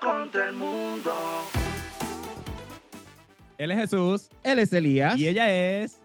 [0.00, 1.12] contra el mundo.
[3.56, 5.18] Él es Jesús Él es Elías.
[5.18, 5.50] y ella
[5.82, 6.00] es.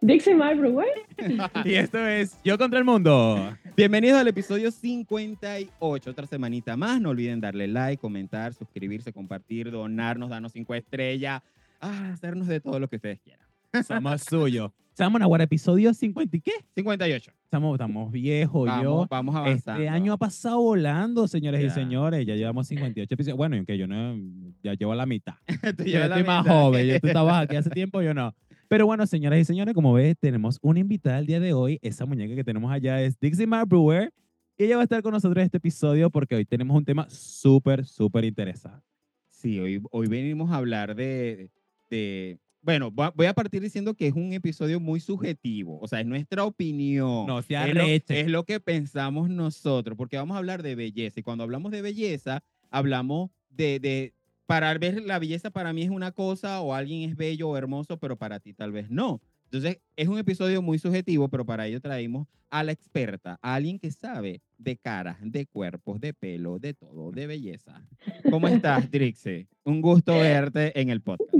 [0.00, 0.88] Dixie Marlboro, güey.
[1.64, 3.56] Y esto es Yo contra el mundo.
[3.76, 7.00] Bienvenidos al episodio 58, otra semanita más.
[7.00, 11.42] No olviden darle like, comentar, suscribirse, compartir, donarnos, darnos cinco estrellas,
[11.80, 13.47] ah, hacernos de todo lo que ustedes quieran.
[13.86, 14.70] Somos suyos.
[14.90, 16.52] Estamos en episodio 50 y qué?
[16.74, 17.32] 58.
[17.44, 19.06] Estamos, estamos viejos, Vamos, yo.
[19.08, 19.80] vamos avanzando.
[19.80, 21.70] Este año ha pasado volando, señores y Ya.
[21.70, 22.26] señores.
[22.26, 23.36] Ya llevamos 58 episodios.
[23.36, 24.16] Bueno, y aunque yo no,
[24.62, 25.34] ya llevo la mitad.
[25.76, 26.60] Tú Yo la estoy más mitad.
[26.62, 26.86] joven.
[26.86, 28.34] Yo, tú estabas aquí hace tiempo, yo no.
[28.66, 31.78] Pero bueno, señoras y señores, como ves, tenemos una invitada el día de hoy.
[31.80, 34.12] Esa muñeca que tenemos allá es Dixie Mar Brewer.
[34.58, 37.06] Y ella va a estar con nosotros en este episodio porque hoy tenemos un tema
[37.08, 38.84] súper, súper interesante.
[39.30, 41.50] Sí, hoy, hoy venimos a hablar de,
[41.88, 45.78] de- Bueno, voy a- partir diciendo que es un episodio muy subjetivo.
[45.80, 47.26] O sea, es nuestra opinión.
[47.26, 47.82] No se es lo,
[48.14, 51.20] es lo que pensamos nosotros, porque vamos a hablar de belleza.
[51.20, 54.14] Y cuando hablamos de belleza, hablamos de, de,
[54.46, 57.98] para ver la belleza para mí es una cosa, o alguien es bello o hermoso,
[57.98, 59.20] pero para ti tal vez no.
[59.44, 63.78] Entonces, es un episodio muy subjetivo, pero para ello traímos a la experta, a alguien
[63.78, 67.82] que sabe de caras, de cuerpos, de pelo, de todo, de belleza.
[68.30, 69.46] ¿Cómo estás, Trixie?
[69.64, 71.32] Un gusto verte en el podcast.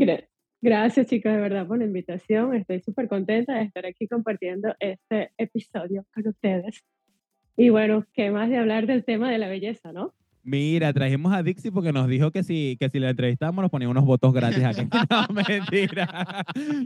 [0.60, 2.54] Gra- Gracias, chicos, de verdad, por la invitación.
[2.54, 6.84] Estoy súper contenta de estar aquí compartiendo este episodio con ustedes.
[7.56, 10.14] Y bueno, qué más de hablar del tema de la belleza, ¿no?
[10.48, 13.86] Mira, trajimos a Dixie porque nos dijo que si, que si la entrevistamos nos ponía
[13.88, 14.80] unos votos gratis aquí.
[15.10, 16.44] No, mentira.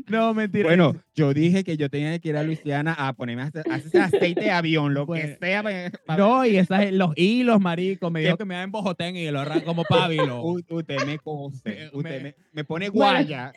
[0.08, 0.64] No, mentira.
[0.64, 4.50] Bueno, yo dije que yo tenía que ir a Luisiana a ponerme ese aceite de
[4.50, 5.62] avión, lo que sea.
[5.62, 5.70] pa-
[6.06, 8.10] pa- No, y esas, los hilos, marico.
[8.10, 8.38] Me dijo ¿Qué?
[8.38, 10.42] que me da en Bojotén y lo arranco como pábilo.
[10.44, 13.52] U- usted me cose, Me- usted me- me, me pone Bueno.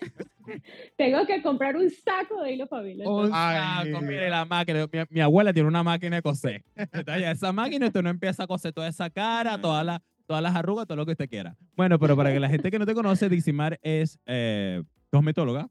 [0.97, 3.09] Tengo que comprar un saco de hilo pabilo.
[3.09, 3.91] Un Ay.
[3.91, 4.87] saco, mire la máquina.
[4.91, 6.63] Mi, mi abuela tiene una máquina de coser.
[6.75, 10.41] Entonces, ya esa máquina usted no empieza a coser toda esa cara, todas las, todas
[10.41, 11.55] las arrugas, todo lo que usted quiera.
[11.75, 15.69] Bueno, pero para que la gente que no te conoce, Diximar es eh, cosmetóloga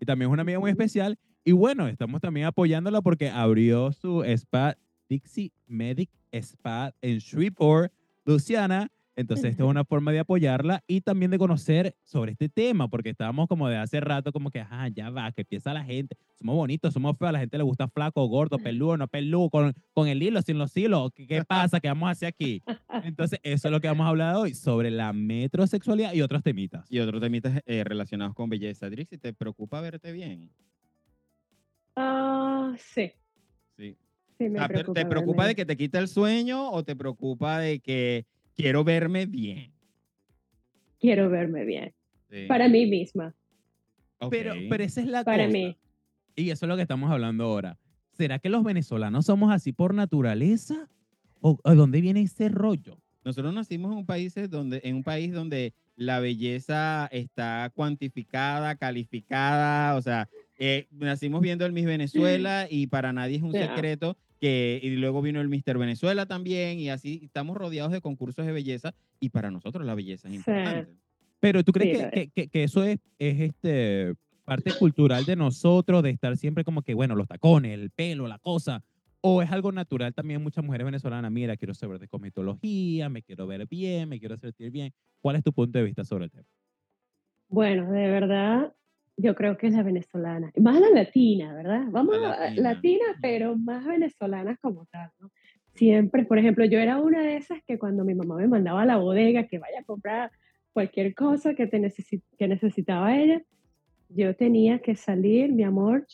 [0.00, 1.18] y también es una amiga muy especial.
[1.44, 4.76] Y bueno, estamos también apoyándola porque abrió su spa
[5.08, 7.92] Dixie Medic Spa en Shreveport,
[8.24, 8.90] Luciana.
[9.16, 13.10] Entonces, esta es una forma de apoyarla y también de conocer sobre este tema, porque
[13.10, 16.16] estábamos como de hace rato, como que, ajá, ya va, que empieza la gente.
[16.34, 19.72] Somos bonitos, somos feos, a la gente le gusta flaco, gordo, peludo, no peludo, con,
[19.92, 21.12] con el hilo, sin los hilos.
[21.14, 21.78] ¿Qué, qué pasa?
[21.80, 22.62] ¿Qué vamos a hacer aquí?
[23.04, 26.90] Entonces, eso es lo que vamos a hablar hoy, sobre la metrosexualidad y otros temitas.
[26.90, 28.90] Y otros temitas eh, relacionados con belleza.
[28.90, 30.50] Trixie, ¿te preocupa verte bien?
[31.96, 33.12] Ah, sí,
[33.76, 33.96] Sí.
[34.38, 35.00] sí, me Ah, pero preocupa.
[35.00, 38.26] ¿Te preocupa de que te quita el sueño o te preocupa de que
[38.56, 39.72] quiero verme bien?
[41.00, 41.92] Quiero verme bien.
[42.30, 42.46] Sí.
[42.48, 43.34] Para mí misma,
[44.30, 45.56] Pero, pero esa es la para cosa.
[45.58, 45.76] mí.
[46.36, 47.78] Y eso es lo que estamos hablando ahora.
[48.12, 50.88] ¿Será que los venezolanos somos así por naturaleza?
[51.40, 52.98] ¿O a dónde viene ese rollo?
[53.24, 59.96] Nosotros nacimos en un país donde, en un país donde la belleza está cuantificada, calificada,
[59.96, 60.28] o sea,
[60.58, 65.22] eh, nacimos viendo el Miss Venezuela y para nadie es un secreto que y luego
[65.22, 69.50] vino el Mister Venezuela también y así estamos rodeados de concursos de belleza y para
[69.50, 70.38] nosotros la belleza es Sí.
[70.50, 70.98] importante.
[71.40, 74.14] Pero ¿tú crees Sí, que- que- que eso es, es este,
[74.44, 78.38] parte cultural de nosotros, de estar siempre como que, bueno, los tacones, el pelo, la
[78.38, 78.82] cosa?
[79.20, 81.30] ¿O es algo natural también muchas mujeres venezolanas?
[81.32, 84.92] Mira, quiero saber de cosmetología, me quiero ver bien, me quiero sentir bien.
[85.20, 86.44] ¿Cuál es tu punto de vista sobre el tema?
[87.48, 88.74] Bueno, de verdad,
[89.16, 90.50] yo creo que es la venezolana.
[90.60, 91.84] Más la latina, ¿verdad?
[91.90, 92.62] Vamos La a latina.
[92.74, 95.30] latina, pero más venezolanas como tal, ¿no?
[95.74, 98.86] Siempre, por ejemplo, yo era una de esas que cuando mi mamá me mandaba a
[98.86, 100.30] la bodega que vaya a comprar
[100.72, 103.42] cualquier cosa que, te necesi- que necesitaba ella,
[104.08, 106.06] yo tenía que salir, mi amor,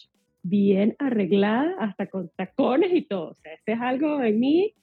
[0.43, 3.31] bien arreglada, hasta con tacones y todo.
[3.31, 4.75] O sea, ese es algo en mí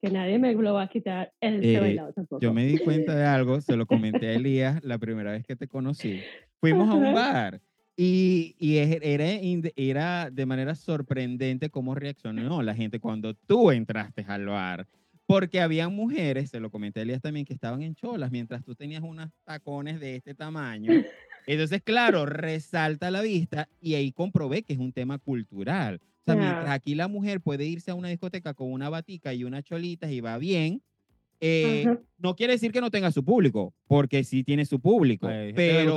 [0.00, 2.40] que nadie me lo va a quitar el Eh, tampoco.
[2.40, 5.56] Yo me di cuenta de algo, se lo comenté a Elías la primera vez que
[5.56, 6.22] te conocí.
[6.60, 7.60] Fuimos a un bar
[7.96, 14.46] y, y era, era de manera sorprendente cómo reaccionó la gente cuando tú entraste al
[14.46, 14.86] bar.
[15.26, 18.74] Porque había mujeres, se lo comenté a Elías también, que estaban en cholas mientras tú
[18.74, 20.90] tenías unos tacones de este tamaño.
[21.46, 26.00] Entonces, claro, resalta la vista y ahí comprobé que es un tema cultural.
[26.02, 29.44] O sea, mientras aquí la mujer puede irse a una discoteca con una batica y
[29.44, 30.82] unas cholitas y va bien,
[31.40, 31.84] eh,
[32.18, 35.26] no quiere decir que no tenga su público, porque sí tiene su público.
[35.54, 35.94] Pero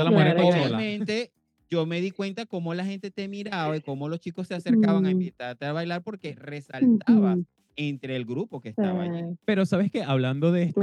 [0.68, 1.32] obviamente
[1.70, 5.06] yo me di cuenta cómo la gente te miraba y cómo los chicos se acercaban
[5.06, 7.38] a invitarte a bailar porque resaltabas
[7.78, 9.36] entre el grupo que estaba allí.
[9.46, 10.82] Pero sabes que hablando de esto,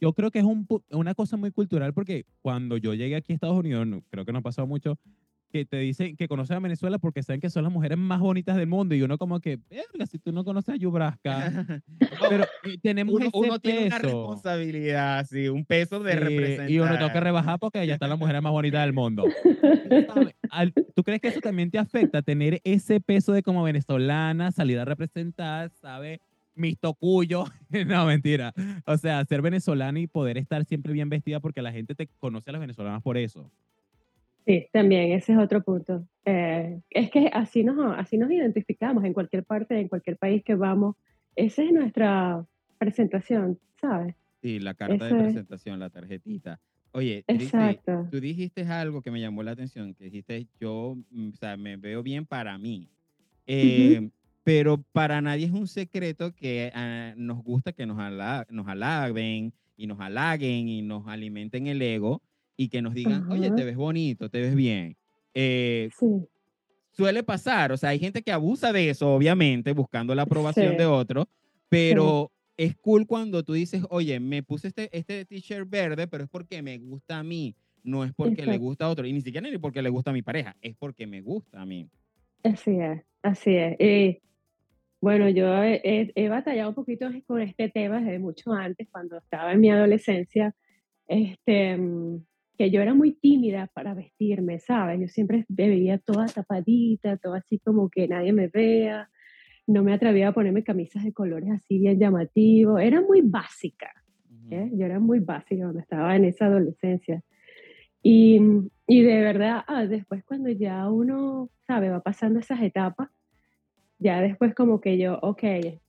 [0.00, 3.34] yo creo que es un una cosa muy cultural porque cuando yo llegué aquí a
[3.34, 4.98] Estados Unidos, no- creo que no ha pasado mucho,
[5.50, 8.56] que te dicen que conocen a Venezuela porque saben que son las mujeres más bonitas
[8.56, 11.82] del mundo y uno como que, verga, si tú no conoces a Yubraska.
[12.30, 14.06] Pero eh, tenemos uno, ese uno tiene una peso.
[14.08, 16.70] responsabilidad, sí, un peso de Sí, representar.
[16.70, 19.24] y uno tengo que rebajar porque ella está la mujer más bonita del mundo.
[20.94, 24.84] ¿Tú crees que eso también te afecta, tener ese peso de como venezolana, salir a
[24.84, 26.20] representar, ¿sabes?
[26.54, 27.50] Mis tocuyos.
[27.86, 28.52] no, mentira.
[28.84, 32.50] O sea, ser venezolana y poder estar siempre bien vestida porque la gente te conoce
[32.50, 33.50] a las venezolanas por eso.
[34.46, 36.06] Sí, también, ese es otro punto.
[36.24, 40.54] Eh, es que así nos, así nos identificamos en cualquier parte, en cualquier país que
[40.54, 40.96] vamos.
[41.36, 42.44] Esa es nuestra
[42.78, 44.14] presentación, ¿sabes?
[44.42, 45.22] Sí, la carta Eso de es.
[45.24, 46.60] presentación, la tarjetita.
[46.92, 48.08] Oye, Exacto.
[48.10, 51.76] tú dijiste algo que me llamó la atención, que dijiste, yo, mm, o sea, me
[51.76, 52.88] veo bien para mí.
[53.46, 54.10] Eh,
[54.42, 59.52] Pero para nadie es un secreto que ah, nos gusta que nos, ala- nos alaben
[59.76, 62.22] y nos halaguen y nos alimenten el ego
[62.62, 64.96] y que nos digan, oye, te ves bonito, te ves bien.
[65.34, 66.06] Eh, Sí,
[66.90, 70.76] suele pasar, o sea, hay gente que abusa de eso, obviamente, buscando la aprobación Sí.
[70.76, 71.28] de otro,
[71.70, 76.30] pero es cool cuando tú dices, oye, me puse este, este t-shirt verde, pero es
[76.30, 78.60] porque me gusta a mí, no es porque le Exacto.
[78.60, 81.06] gusta a otro, y ni siquiera ni porque le gusta a mi pareja, es porque
[81.06, 81.88] me gusta a mí.
[82.42, 83.76] así es, así es.
[83.80, 84.20] Y,
[85.00, 89.18] bueno, yo he, he- he batallado un poquito con este tema desde mucho antes, cuando
[89.18, 90.54] estaba en mi adolescencia,
[91.08, 92.24] este, mm,
[92.60, 95.00] que yo era muy tímida para vestirme, ¿sabes?
[95.00, 99.08] Yo siempre me veía toda tapadita, toda así como que nadie me vea,
[99.66, 103.90] no me atrevía a ponerme camisas de colores así bien llamativos, era muy básica.
[104.50, 104.68] ¿eh?
[104.74, 107.22] Yo era muy básica cuando estaba en esa adolescencia.
[108.02, 108.38] Y,
[108.86, 113.08] y de verdad, ah, después cuando ya uno, sabe, va pasando esas etapas,
[113.98, 115.44] ya después como que yo, ok,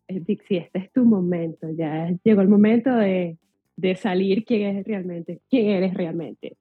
[0.08, 3.40] Dixie, este es tu momento, ya llegó el momento de,
[3.76, 6.56] de salir quién es realmente, quién eres realmente.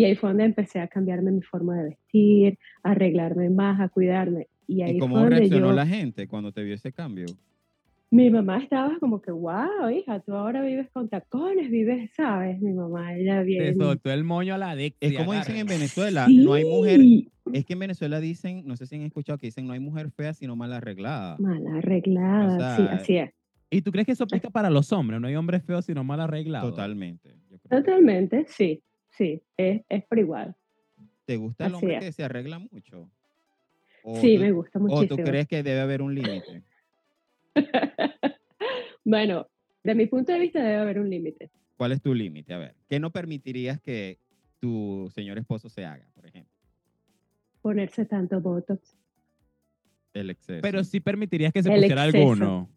[0.00, 3.90] Y ahí fue donde empecé a cambiarme mi forma de vestir, a arreglarme más, a
[3.90, 4.48] cuidarme.
[4.66, 7.26] Y ahí ¿Y fue cómo donde reaccionó yo, la gente cuando te vio ese cambio?
[8.12, 12.60] mi mamá estaba como que, wow, hija, tú ahora vives con tacones, vives, ¿sabes?
[12.60, 13.76] Mi mamá, ella Te bien...
[13.76, 15.10] soltó el moño a la Dixie.
[15.10, 15.66] Es como dicen en.
[15.66, 19.38] Venezuela, no hay mujer, Sí, es que en Venezuela dicen, no sé si han escuchado
[19.38, 21.36] que dicen, no hay mujer fea sino mal arreglada.
[21.38, 23.30] Mal arreglada, sí, sea, así es.
[23.70, 25.20] ¿Y tú crees que eso aplica para los hombres?
[25.20, 26.70] No hay hombres feos sino mal arreglados.
[26.70, 27.36] Totalmente.
[27.50, 28.82] yo creo que Totalmente, sí,
[29.20, 30.56] sí, es, es por igual.
[31.26, 32.04] ¿Te gusta el Así hombre es.
[32.06, 33.10] que se arregla mucho?
[34.02, 35.24] ¿O Sí, tú- me gusta ¿O tú muchísimo.
[35.24, 36.62] crees que debe haber un límite?
[39.04, 39.46] bueno,
[39.84, 41.50] de mi punto de vista debe haber un límite.
[41.76, 42.54] ¿Cuál es tu límite?
[42.54, 44.18] A ver, ¿qué no permitirías que
[44.58, 46.52] tu señor esposo se haga, por ejemplo?
[47.62, 48.96] Ponerse tanto botox.
[50.12, 50.60] El exceso.
[50.62, 52.24] Pero sí permitirías que se El pusiera exceso.
[52.32, 52.70] alguno.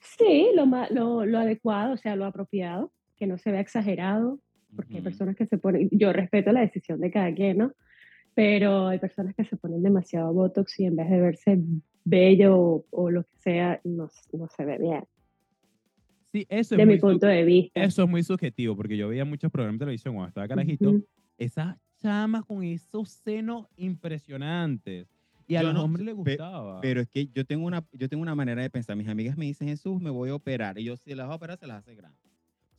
[0.00, 4.40] Sí, lo, lo, lo adecuado, o sea, lo apropiado, que no se vea exagerado,
[4.76, 7.72] porque hay personas que se ponen, yo respeto la decisión de cada quien, ¿no?
[8.34, 11.58] Pero hay personas que se ponen demasiado botox y en vez de verse
[12.04, 15.04] bello o, o lo que sea, no, no se ve bien,
[16.32, 17.82] Sí, eso es de muy mi punto de vista.
[17.82, 21.06] Eso es muy subjetivo, porque yo veía muchos programas de televisión cuando estaba carajito, Ujú.
[21.36, 25.08] esas chamas con esos senos impresionantes.
[25.48, 26.80] Y a Yo los no hombres les pe- gustaba.
[26.80, 28.94] Pero es que yo tengo, una, yo tengo una manera de pensar.
[28.94, 30.78] Mis amigas me dicen, Jesús, me voy a operar.
[30.78, 32.29] Y yo, si las voy a operar, se las hace grandes.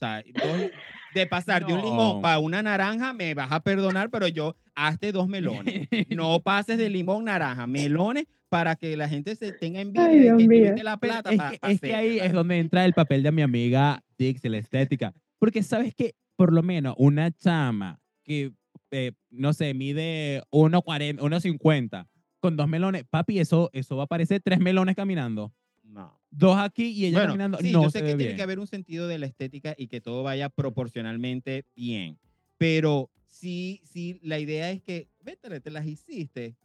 [0.01, 0.71] Dos-
[1.13, 5.11] de pasar de un limón para una naranja, me vas a perdonar, pero yo, hazte
[5.11, 5.87] dos melones.
[6.09, 10.21] No pases de limón naranja, melones para que la gente se tenga envidia Ay, de
[10.23, 11.31] Dios que tuviste la plata.
[11.31, 14.49] es, que, pa es que ahí es donde entra el papel de mi amiga Dixie,
[14.49, 15.13] la estética.
[15.39, 18.51] Porque sabes que, por lo menos, una chama que,
[18.91, 22.07] eh, no sé, mide 1,40, 1,50
[22.39, 25.53] con dos melones, papi, eso, eso va a parecer tres melones caminando.
[25.91, 26.17] No.
[26.29, 27.57] Dos aquí y ella Bueno, caminando.
[27.57, 28.37] sí, no yo se sé ve que tiene bien.
[28.37, 32.17] que haber un sentido de la estética y que todo vaya proporcionalmente bien.
[32.57, 36.55] Pero sí, sí, la idea es que, vete, te las hiciste.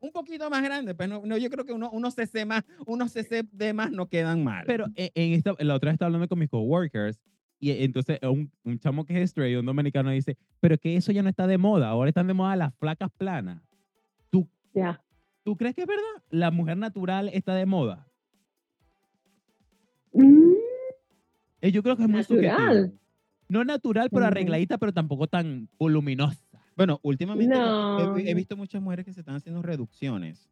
[0.00, 3.12] Un poquito más grande, pero no, no, yo creo que uno, unos cc más, unos
[3.12, 4.64] cc de más no quedan mal.
[4.66, 7.20] Pero en, en esta, la otra vez estaba hablando con mis coworkers
[7.58, 11.22] y entonces un, un chamo que es straight, un dominicano, dice, pero que eso ya
[11.22, 13.60] no está de moda, ahora están de moda las flacas planas.
[14.30, 15.02] ¿Tú, Ya.
[15.42, 16.22] ¿Tú crees que es verdad?
[16.30, 18.06] ¿La mujer natural está de moda?
[20.18, 20.54] Mm,
[21.60, 22.56] Eh, yo creo que es muy Natural.
[22.56, 22.98] subjetivo.
[23.50, 26.44] No natural, pero arregladita, pero tampoco tan voluminosa.
[26.76, 30.50] Bueno, últimamente no- he, he visto muchas mujeres que se están haciendo reducciones.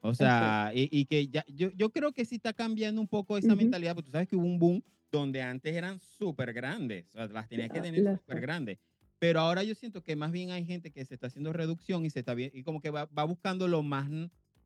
[0.00, 3.36] O sea, y, y que ya, yo, yo creo que sí está cambiando un poco
[3.36, 3.56] esa Ujú.
[3.56, 7.26] mentalidad, porque tú sabes que hubo un boom donde antes eran súper grandes, o sea,
[7.26, 8.78] las tenías que tener súper grandes.
[9.18, 12.10] Pero ahora yo siento que más bien hay gente que se está haciendo reducción y
[12.10, 14.08] se está bien, y como que va, va buscando lo más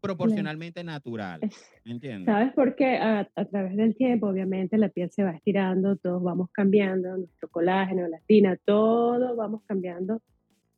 [0.01, 1.41] proporcionalmente natural.
[1.43, 2.27] es- ¿Entiendes?
[2.27, 2.97] ¿Sabes por qué?
[2.97, 7.49] A, a través del tiempo, obviamente, la piel se va estirando, todos vamos cambiando, nuestro
[7.49, 10.21] colágeno, la elastina, todo vamos cambiando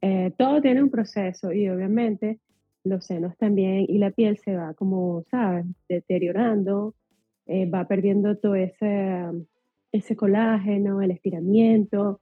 [0.05, 2.41] eh, todo tiene un proceso y obviamente
[2.83, 5.65] los senos también y la piel se va como, ¿sabes?
[5.89, 6.97] Deteriorando,
[7.47, 9.23] eh, va perdiendo todo ese,
[9.93, 12.21] ese colágeno, el estiramiento.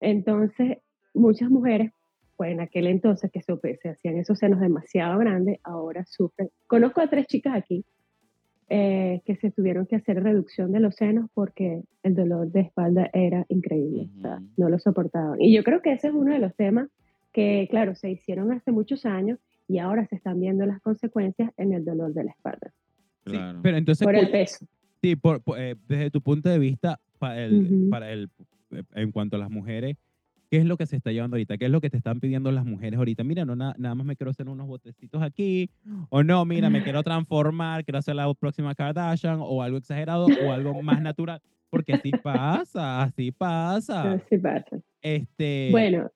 [0.00, 0.78] Entonces,
[1.12, 1.92] muchas mujeres,
[2.38, 3.52] pues en aquel entonces que se,
[3.82, 6.48] se hacían esos senos demasiado grandes, ahora sufren.
[6.66, 7.84] Conozco a tres chicas aquí
[8.70, 13.10] eh, que se tuvieron que hacer reducción de los senos porque el dolor de espalda
[13.12, 14.46] era increíble, o sea, Ujú.
[14.56, 15.40] no lo soportaban.
[15.40, 16.88] Y yo creo que ese es uno de los temas
[17.32, 21.72] que, claro, se hicieron hace muchos años y ahora se están viendo las consecuencias en
[21.72, 22.72] el dolor de la espalda,
[23.26, 23.60] Sí, Claro.
[23.62, 24.66] pero entonces, por el ¿cuál- peso.
[25.02, 28.30] sí, por- por, eh, desde tu punto de vista, para el, para el,
[28.70, 29.96] eh, en cuanto a las mujeres,
[30.50, 31.58] ¿qué es lo que se está llevando ahorita?
[31.58, 33.24] ¿Qué es lo que te están pidiendo las mujeres ahorita?
[33.24, 35.70] Mira, no, na- nada más me quiero hacer unos botecitos aquí,
[36.10, 40.52] o no, mira, me quiero transformar, quiero hacer la próxima Kardashian, o algo exagerado, o
[40.52, 41.40] algo más natural,
[41.70, 44.12] porque así pasa, así pasa.
[44.14, 44.80] Así pasa.
[45.02, 46.10] Este, Bueno,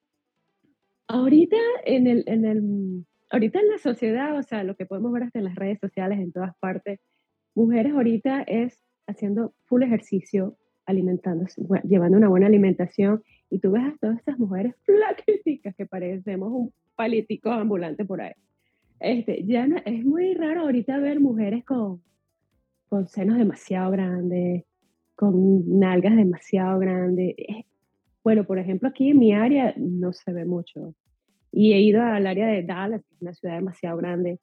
[1.09, 5.25] ahorita en el, en el, ahorita en la sociedad, o sea, lo que podemos ver
[5.25, 7.01] hasta en las redes sociales, en todas partes,
[7.55, 13.23] mujeres ahorita es haciendo full ejercicio, alimentándose, llevando una buena alimentación,
[13.53, 18.33] y tú ves a todas estas mujeres flaquiticas que parecemos un palitico ambulante por ahí.
[18.99, 22.03] Este, ya es muy raro ahorita ver mujeres con,
[22.89, 24.65] con senos demasiado grandes,
[25.15, 27.35] con nalgas demasiado grandes.
[27.37, 27.67] Es-
[28.25, 30.95] bueno, por ejemplo, aquí en mi área no se ve mucho.
[31.51, 34.39] Y he ido al área de Dallas, que es una ciudad demasiado grande,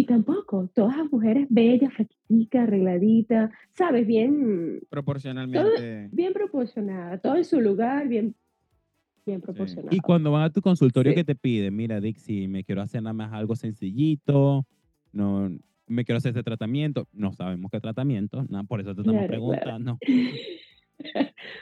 [0.00, 4.06] y tampoco, todas las mujeres bellas, flaquiticas, arregladitas, ¿sabes?
[4.06, 6.08] Bien, Proporcionalmente.
[6.12, 8.36] bien proporcionada, todo en su lugar, bien,
[9.26, 9.96] bien proporcionado.
[9.96, 11.16] Y cuando van a tu consultorio, Sí.
[11.16, 11.74] ¿qué te piden?
[11.74, 14.64] Mira, Dixie, me quiero hacer nada más algo sencillito,
[15.12, 15.50] no,
[15.88, 17.08] me quiero hacer este tratamiento.
[17.12, 19.58] No sabemos qué tratamiento, nada, por eso te estamos Claro, claro.
[19.58, 19.98] preguntando.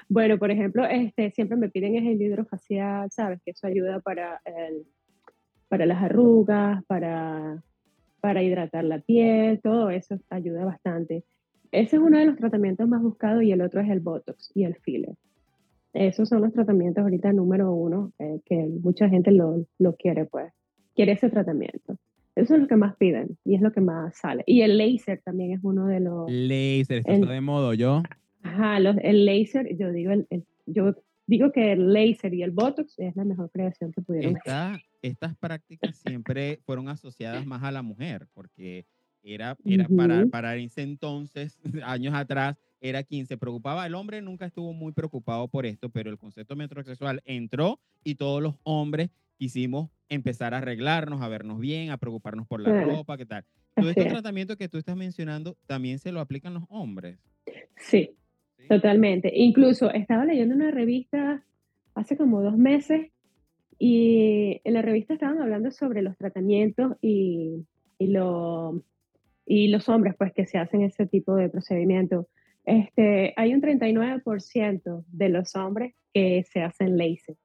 [0.08, 3.40] Bueno, por ejemplo, este, siempre me piden es el hidrofacial, ¿sabes?
[3.44, 4.86] Que eso ayuda para, el-
[5.68, 7.62] para las arrugas, para,
[8.20, 11.24] para hidratar la piel, todo eso ayuda bastante.
[11.72, 14.64] Ese es uno de los tratamientos más buscados y el otro es el Botox y
[14.64, 15.14] el filler.
[15.92, 20.52] Esos son los tratamientos ahorita número uno, eh, que mucha gente lo, lo quiere, pues,
[20.94, 21.96] quiere ese tratamiento.
[22.34, 24.42] Eso es lo que más piden y es lo que más sale.
[24.46, 26.30] Y el láser también es uno de los...
[26.30, 28.02] Laser, esto está de modo, yo.
[28.42, 30.94] Ajá, los- el láser, yo digo, el, el- yo
[31.26, 34.52] digo que el láser y el botox es la mejor creación que pudieron hacer.
[35.06, 38.86] Esta- estas prácticas siempre fueron asociadas más a la mujer, porque
[39.22, 43.86] era, era para, para ese entonces, años atrás, era quien se preocupaba.
[43.86, 48.42] El hombre nunca estuvo muy preocupado por esto, pero el concepto metrosexual entró y todos
[48.42, 52.86] los hombres quisimos empezar a arreglarnos, a vernos bien, a preocuparnos por la Claro.
[52.86, 53.44] ropa, ¿qué tal?
[53.74, 54.08] Todo este es.
[54.08, 57.18] tratamiento que tú estás mencionando también se lo aplican los hombres.
[57.76, 58.16] Sí,
[58.56, 58.68] ¿sí?
[58.68, 59.32] totalmente.
[59.34, 61.44] Incluso estaba leyendo una revista
[61.94, 63.10] hace como dos meses
[63.78, 67.66] y en la revista estaban hablando sobre los tratamientos y,
[67.98, 68.82] y, lo,
[69.44, 72.28] y los hombres pues que se hacen ese tipo de procedimiento.
[72.64, 77.36] Este, hay un 39% de los hombres que se hacen láser.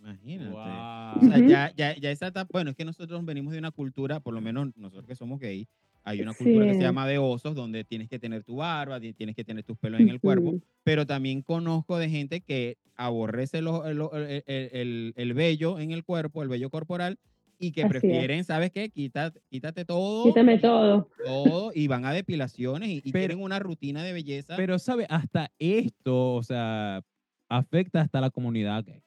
[0.00, 0.50] Imagínate.
[0.50, 0.60] Wow.
[0.60, 1.48] O sea, Ujú.
[1.48, 4.40] ya, ya, ya esa etapa, bueno, es que nosotros venimos de una cultura, por lo
[4.40, 5.68] menos nosotros que somos gay,
[6.08, 6.82] hay una cultura que se Sí.
[6.84, 10.00] llama de osos, donde tienes que tener tu barba, ti- tienes que tener tus pelos
[10.00, 10.62] en el cuerpo, Ujú.
[10.84, 15.92] pero también conozco de gente que aborrece lo- lo- el, el- el- el vello en
[15.92, 17.18] el cuerpo, el vello corporal,
[17.60, 18.00] y que Así es.
[18.00, 18.88] prefieren, ¿sabes qué?
[18.88, 20.24] Quita- quítate todo.
[20.24, 21.08] Quítame todo.
[21.24, 24.54] todo, y van a depilaciones y, y Pero- tienen una rutina de belleza.
[24.56, 25.06] Pero, ¿sabe?
[25.08, 27.02] Hasta esto, o sea,
[27.48, 29.02] afecta hasta la comunidad gay.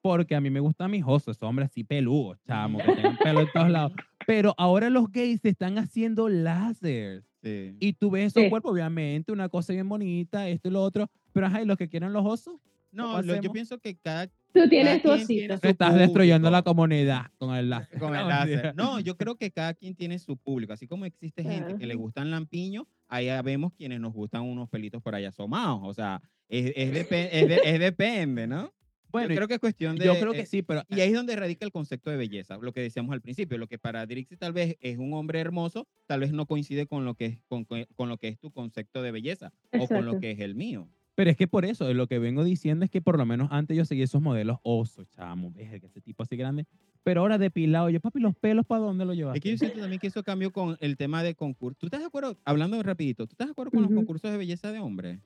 [0.00, 3.40] Porque a mí me gustan mis osos, esos hombres así peludos, chamo, que tengan pelo
[3.40, 3.92] en todos lados.
[4.26, 7.24] Pero ahora los gays se están haciendo láser.
[7.42, 7.76] Sí.
[7.78, 8.50] Y tú ves esos Sí.
[8.50, 11.10] cuerpos, obviamente, una cosa bien bonita, esto y lo otro.
[11.32, 12.56] Pero, ajá, ¿y los que quieren los osos?
[12.90, 15.58] no, ¿cómo lo- yo pienso que cada Tú tienes tu quien tiene osito.
[15.58, 17.98] su Estás destruyendo la comunidad con el láser.
[17.98, 18.74] con el láser.
[18.76, 20.72] No, yo creo que cada quien tiene su público.
[20.72, 25.02] Así como existe gente que le gustan lampiños, ahí vemos quienes nos gustan unos pelitos
[25.02, 25.80] por ahí asomados.
[25.82, 28.72] O sea, es, es, depe- es de- es depende, ¿no?
[29.14, 30.04] Bueno, yo creo que es cuestión de...
[30.06, 32.58] yo creo que eh, sí, pero Y ahí es donde radica el concepto de belleza,
[32.60, 35.86] lo que decíamos al principio, lo que para Drixie tal vez es un hombre hermoso,
[36.06, 38.50] tal vez no coincide con lo que es, con, con- con lo que es tu
[38.50, 40.88] concepto de belleza o con lo que es el mío.
[41.14, 43.76] Pero es que por eso, lo que vengo diciendo es que por lo menos antes
[43.76, 46.66] yo seguía esos modelos osos, chamo, ves que ese tipo así grande.
[47.04, 49.36] Pero ahora depilado, yo, papi, los pelos, ¿para dónde los llevas?
[49.36, 51.78] Es que yo siento también que eso cambió con el tema de concurso.
[51.78, 54.72] ¿Tú estás de acuerdo, hablando rapidito, ¿tú estás de acuerdo con los concursos de belleza
[54.72, 55.20] de hombres?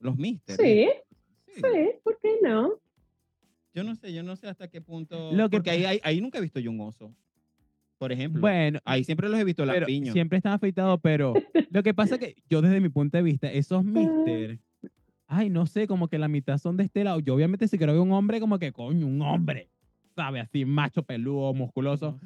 [0.00, 0.56] Los mister.
[0.56, 0.86] Sí,
[1.54, 1.90] Sí.
[2.02, 2.72] ¿por qué no?
[3.74, 5.32] Yo no sé, yo no sé hasta qué punto.
[5.32, 7.12] Lo que porque ahí, ahí, ahí nunca he visto yo un oso.
[7.98, 8.40] Por ejemplo.
[8.40, 10.12] Bueno, Ahí siempre los he visto pero lampiños.
[10.12, 11.32] siempre están afeitados, pero
[11.70, 14.58] lo que pasa es que yo desde mi punto de vista, esos mister,
[15.26, 17.20] ay, no sé, como que la mitad son de este lado.
[17.20, 19.70] Yo obviamente si quiero ver un hombre, como que, coño, un hombre.
[20.14, 22.18] sabe, así macho peludo, musculoso.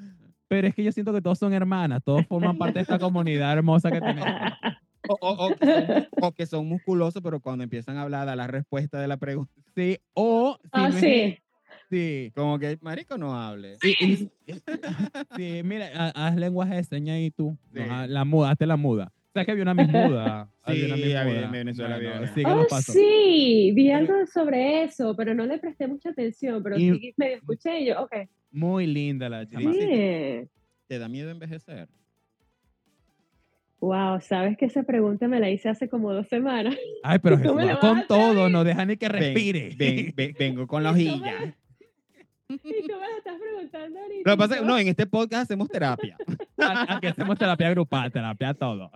[0.49, 3.52] Pero es que yo siento que todos son hermanas, todos forman parte de esta comunidad
[3.52, 4.26] hermosa que tenemos.
[5.09, 8.35] O, o- o que son, o que son musculosos, pero cuando empiezan a hablar, da
[8.37, 9.52] la respuesta de la pregunta.
[9.76, 11.38] Sí, o si Ah, no es- sí.
[11.88, 12.33] sí.
[12.35, 13.76] Como que, marico, no hable.
[13.83, 14.31] Y- y-
[15.37, 17.57] sí, mira, ha- haz lenguaje de señas ahí tú.
[17.73, 17.88] No, Sí.
[17.90, 19.12] ah, la muda, hazte la muda.
[19.33, 20.50] ¿Sabes que había una Miss Muda?
[20.62, 25.33] Había una Sí, había en Venezuela, había sigue Oh, sí, vi algo sobre eso, pero
[25.35, 28.14] no le presté mucha atención, pero Y- sí medio escuché y yo, ok.
[28.50, 29.50] Muy linda la Sí.
[29.52, 29.73] chama.
[29.73, 30.49] Sí.
[30.88, 31.88] ¿Te da miedo envejecer?
[33.80, 36.76] Wow, sabes que esa pregunta me la hice hace como dos semanas.
[37.02, 39.70] Ay, pero No Jesús va con todo, no deja ni que respire.
[39.76, 41.54] ven- ven- vengo con la hojilla.
[42.50, 42.56] Y
[42.88, 44.30] tú me la estás preguntando ahorita.
[44.30, 46.16] Lo que pasa es que no, en este podcast hacemos terapia.
[46.88, 48.90] Aquí hacemos terapia grupal, terapia todo.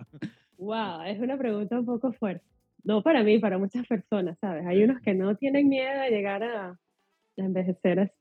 [0.57, 2.43] Wow, es una pregunta un poco fuerte.
[2.83, 4.65] No para mí, para muchas personas, ¿sabes?
[4.65, 6.79] Hay unos que no tienen miedo de llegar a,
[7.35, 8.11] envejecer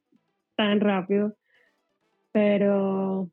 [0.54, 1.34] tan rápido,
[2.30, 3.30] pero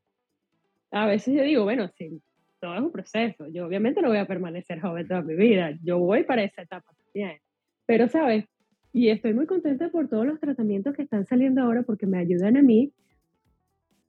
[0.92, 2.22] a veces yo digo, bueno, sí,
[2.60, 3.48] todo es un proceso.
[3.48, 5.72] Yo obviamente no voy a permanecer joven toda mi vida.
[5.84, 7.40] Yo voy para esa etapa también.
[7.86, 8.46] Pero, ¿sabes?
[8.94, 12.58] Y estoy muy contenta por todos los tratamientos que están saliendo ahora porque me ayudan
[12.58, 12.92] a mí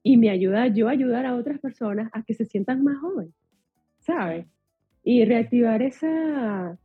[0.03, 3.33] y me ayuda yo a ayudar a otras personas a que se sientan más jóvenes,
[3.99, 4.47] ¿sabes?
[5.03, 6.77] Y reactivar esa,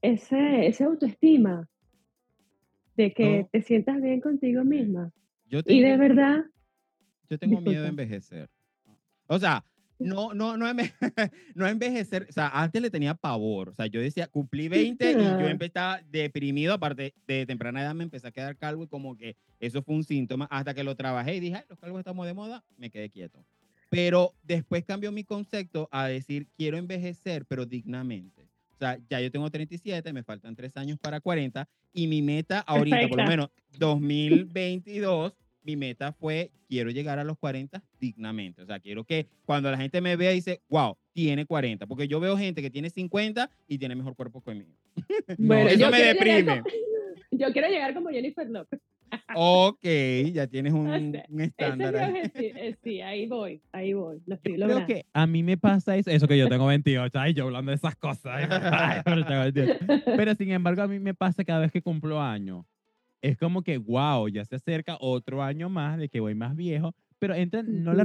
[0.00, 1.68] ese, esa autoestima
[2.96, 3.48] de que No.
[3.50, 5.12] te sientas bien contigo misma.
[5.46, 6.44] Yo Y de tengo- verdad,
[7.30, 8.48] Yo tengo miedo de envejecer.
[9.28, 9.64] O sea,
[9.98, 10.92] no, no, no, enve-
[11.54, 12.26] no envejecer.
[12.28, 13.68] O sea, antes le tenía pavor.
[13.70, 16.74] O sea, yo decía, cumplí 20 y yo empezaba deprimido.
[16.74, 20.04] Aparte, de temprana edad me empecé a quedar calvo y como que eso fue un
[20.04, 20.46] síntoma.
[20.50, 23.44] Hasta que lo trabajé y dije, "Ay, los calvos estamos de moda, me quedé quieto.
[23.90, 28.48] Pero después cambió mi concepto a decir, quiero envejecer, pero dignamente.
[28.74, 32.60] O sea, ya yo tengo 37, me faltan 3 años para 40 y mi meta
[32.60, 33.30] ahorita, por lo Perfecta.
[33.30, 38.62] menos 2022, mi meta fue, quiero llegar a los 40 dignamente.
[38.62, 41.86] O sea, quiero que cuando la gente me vea dice, wow, tiene 40.
[41.86, 44.66] Porque yo veo gente que tiene 50 y tiene mejor cuerpo que mí.
[45.38, 46.44] bueno, eso me deprime.
[46.62, 46.64] como-
[47.30, 48.80] yo quiero llegar como Jennifer Lopez.
[49.36, 49.84] Ok,
[50.32, 51.92] ya tienes un, sea, un es estándar.
[51.92, 52.30] mi ahí.
[52.34, 54.22] Eh, Sí, ahí voy, ahí voy.
[54.26, 57.34] Lo estoy Creo que a mí me pasa eso, eso que yo tengo 28, ay,
[57.34, 58.48] yo hablando de esas cosas.
[58.50, 59.78] ay, pero tengo 28.
[60.16, 62.66] Pero sin embargo, a mí me pasa cada vez que cumplo año.
[63.22, 66.94] Es como que, wow, ya se acerca otro año más de que voy más viejo,
[67.18, 68.04] pero entra no la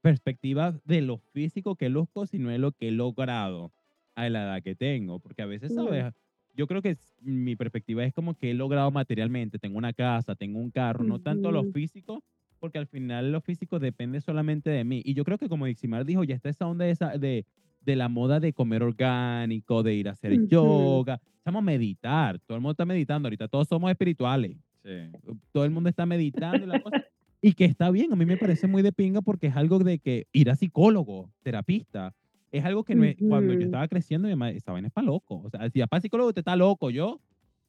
[0.00, 3.70] perspectiva de lo físico que luzco, sino de lo que he logrado
[4.14, 5.18] a la edad que tengo.
[5.18, 5.74] Porque a veces.
[5.74, 6.12] ¿sabes?
[6.54, 9.58] Yo creo que mi perspectiva es como que he logrado materialmente.
[9.58, 12.24] Tengo una casa, tengo un carro, no tanto lo físico,
[12.58, 15.02] porque al final lo físico depende solamente de mí.
[15.04, 17.44] Y yo creo que como Diximar dijo, ya está esa onda de, esa, de,
[17.80, 20.48] de la moda de comer orgánico, de ir a hacer Ujú.
[20.48, 21.20] yoga.
[21.38, 25.10] Estamos a meditar, todo el mundo está meditando ahorita, todos somos espirituales, Sí.
[25.52, 27.04] todo el mundo está meditando y la cosa.
[27.42, 29.98] Y que está bien, a mí me parece muy de pinga porque es algo de
[29.98, 32.14] que ir a psicólogo, terapista,
[32.52, 35.40] es algo que es- cuando yo estaba creciendo, mi mamá, esa vaina es para loco.
[35.44, 37.20] O sea, si para psicólogo te está loco, yo.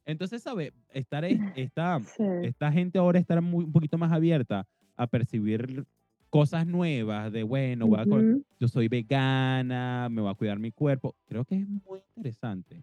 [0.04, 0.72] Entonces, ¿sabes?
[0.92, 1.38] Estar, es-
[1.70, 2.22] esta, Sí.
[2.42, 5.84] esta gente ahora está muy, un poquito más abierta a percibir
[6.32, 8.04] cosas nuevas de, bueno, voy a
[8.58, 11.14] yo soy vegana, me voy a cuidar mi cuerpo.
[11.26, 12.82] Creo que es muy interesante.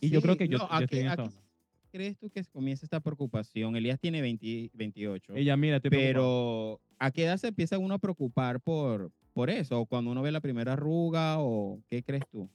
[0.00, 1.42] Y yo creo que yo, no, yo ¿a estoy qué- en a esa qué onda.
[1.90, 3.76] crees tú que comienza esta preocupación?
[3.76, 5.34] Elías tiene 20 28.
[5.34, 6.00] Ella, mira, preocupado.
[6.02, 9.78] Pero, ¿a qué edad se empieza uno a preocupar por, por eso?
[9.80, 11.40] ¿O cuando uno ve la primera arruga?
[11.40, 12.48] ¿O qué crees tú?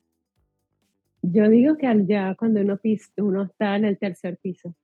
[1.22, 4.76] Yo digo que al- ya cuando uno, pis- uno está en el tercer piso.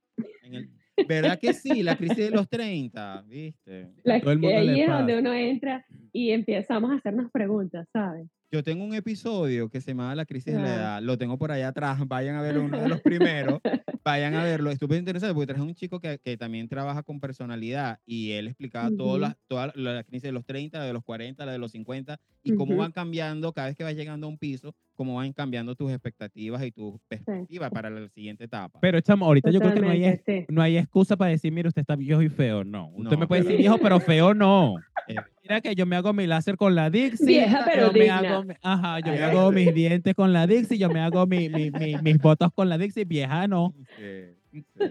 [0.44, 0.70] En el-
[1.08, 1.82] ¿Verdad que sí?
[1.84, 3.90] La crisis de los 30, ¿viste?
[4.04, 5.20] La- todo el que mundo ahí le es donde pasa.
[5.20, 8.28] uno entra y empezamos a hacernos preguntas, ¿sabes?
[8.54, 11.02] Yo tengo un episodio que se llama La crisis de la edad.
[11.02, 11.98] Lo tengo por allá atrás.
[12.08, 13.60] Vayan a ver uno de los primeros.
[14.06, 14.70] Vayan a verlo.
[14.70, 18.92] Estuvo interesante porque traje un chico que, que también trabaja con personalidad y él explicaba
[18.96, 19.18] todas Ujú.
[19.22, 21.72] las toda la, la crisis de los 30, la de los 40, la de los
[21.72, 25.34] 50 y cómo van cambiando cada vez que vas llegando a un piso, cómo van
[25.34, 28.78] cambiando tus expectativas y tus perspectivas para la siguiente etapa.
[28.82, 30.46] Pero, chamo, ahorita yo creo que no hay, sí.
[30.50, 32.64] no hay excusa para decir, mira, usted está viejo y feo.
[32.64, 32.90] No.
[32.90, 33.18] Usted No.
[33.18, 34.76] me puede decir viejo, pero feo no.
[35.06, 37.26] Eh, Mira que yo me hago mi láser con la Dixie.
[37.28, 38.43] Vieja, pero yo me.
[38.52, 41.72] Hago, ajá, yo me hago mis dientes con la Dixie, yo me hago mi, mi-
[41.72, 43.06] mi- mis botas con la Dixie.
[43.06, 43.74] Vieja no.
[43.98, 44.36] eh,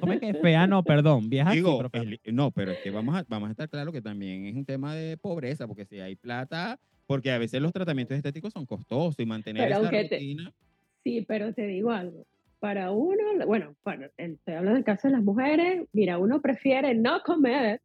[0.00, 0.82] ¿Cómo es que fea no?
[0.82, 1.28] Perdón.
[1.28, 3.68] Vieja sí, Digo, pero fea el- no, pero es que vamos a, vamos a estar
[3.68, 7.60] claro que también es un tema de pobreza, porque si hay plata, porque a veces
[7.62, 10.52] los tratamientos estéticos son costosos y mantener Pero esa te- rutina.
[11.04, 12.26] Sí, pero te digo algo.
[12.58, 17.20] Para uno, bueno, para, estoy hablando del caso de las mujeres, mira, uno prefiere no
[17.24, 17.80] comer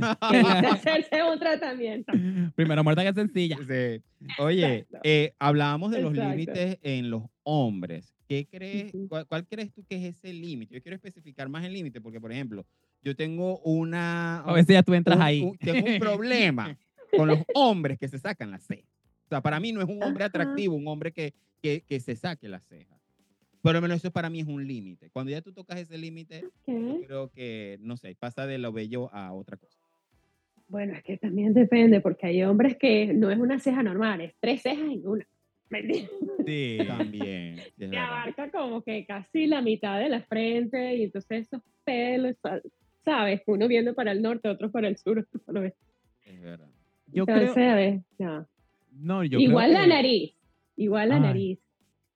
[0.00, 2.12] hacerse un tratamiento.
[2.54, 3.56] Primero muerta que sencilla.
[3.58, 4.02] Sí.
[4.38, 6.30] Oye, eh, hablábamos de los Exacto.
[6.36, 8.14] límites en los hombres.
[8.28, 10.74] ¿Qué crees, cuál, cuál crees tú que es ese límite?
[10.74, 12.66] Yo quiero especificar más el límite porque, por ejemplo,
[13.02, 14.40] yo tengo una...
[14.40, 15.42] A veces ya tú entras un- ahí.
[15.42, 16.76] un- tengo un problema
[17.16, 18.90] con los hombres que se sacan las cejas.
[19.24, 22.16] O sea, para mí no es un hombre atractivo, un hombre que, que, que se
[22.16, 22.97] saque las cejas.
[23.68, 25.10] Por lo menos eso para mí es un límite.
[25.10, 27.04] Cuando ya tú tocas ese límite, yo Ok.
[27.06, 29.78] creo que, no sé, pasa de lo bello a otra cosa.
[30.68, 34.34] Bueno, es que también depende, porque hay hombres que no es una ceja normal, es
[34.40, 35.28] tres cejas en una.
[36.46, 36.78] Sí.
[36.88, 37.60] También.
[37.76, 42.62] Te abarca como que casi la mitad de la frente y entonces esos pelos, sa-
[43.04, 43.42] ¿sabes?
[43.46, 45.18] Uno viendo para el norte, otro para el sur.
[45.18, 45.84] otro para el oeste.
[46.24, 46.70] Es verdad.
[47.08, 47.76] Yo Entonces, creo.
[47.76, 48.48] ver, no.
[48.92, 50.34] No, yo igual creo la que- nariz,
[50.76, 51.20] igual la Ay.
[51.20, 51.58] nariz.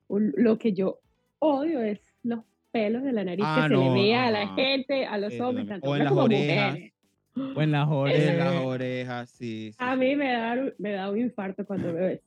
[0.08, 1.00] Lo que yo
[1.44, 4.42] odio es los pelos de la nariz Ah, que se no, le vea a la
[4.42, 4.54] ajá.
[4.54, 6.72] gente, a los hombres, tanto O en hombres las como orejas.
[6.72, 6.92] mujeres.
[7.56, 8.36] O en las En orejas.
[8.54, 9.70] las orejas, sí.
[9.72, 12.24] sí, A mí me da, me da un infarto cuando veo eso.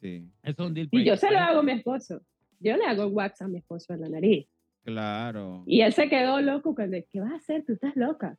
[0.00, 2.20] Sí, Eso es un deal Y yo se lo hago a mi esposo.
[2.60, 4.46] Yo le hago wax a mi esposo en la nariz.
[4.84, 5.62] claro.
[5.66, 7.64] Y él se quedó loco cuando, ¿qué vas a hacer?
[7.66, 8.36] ¿Tú estás loca?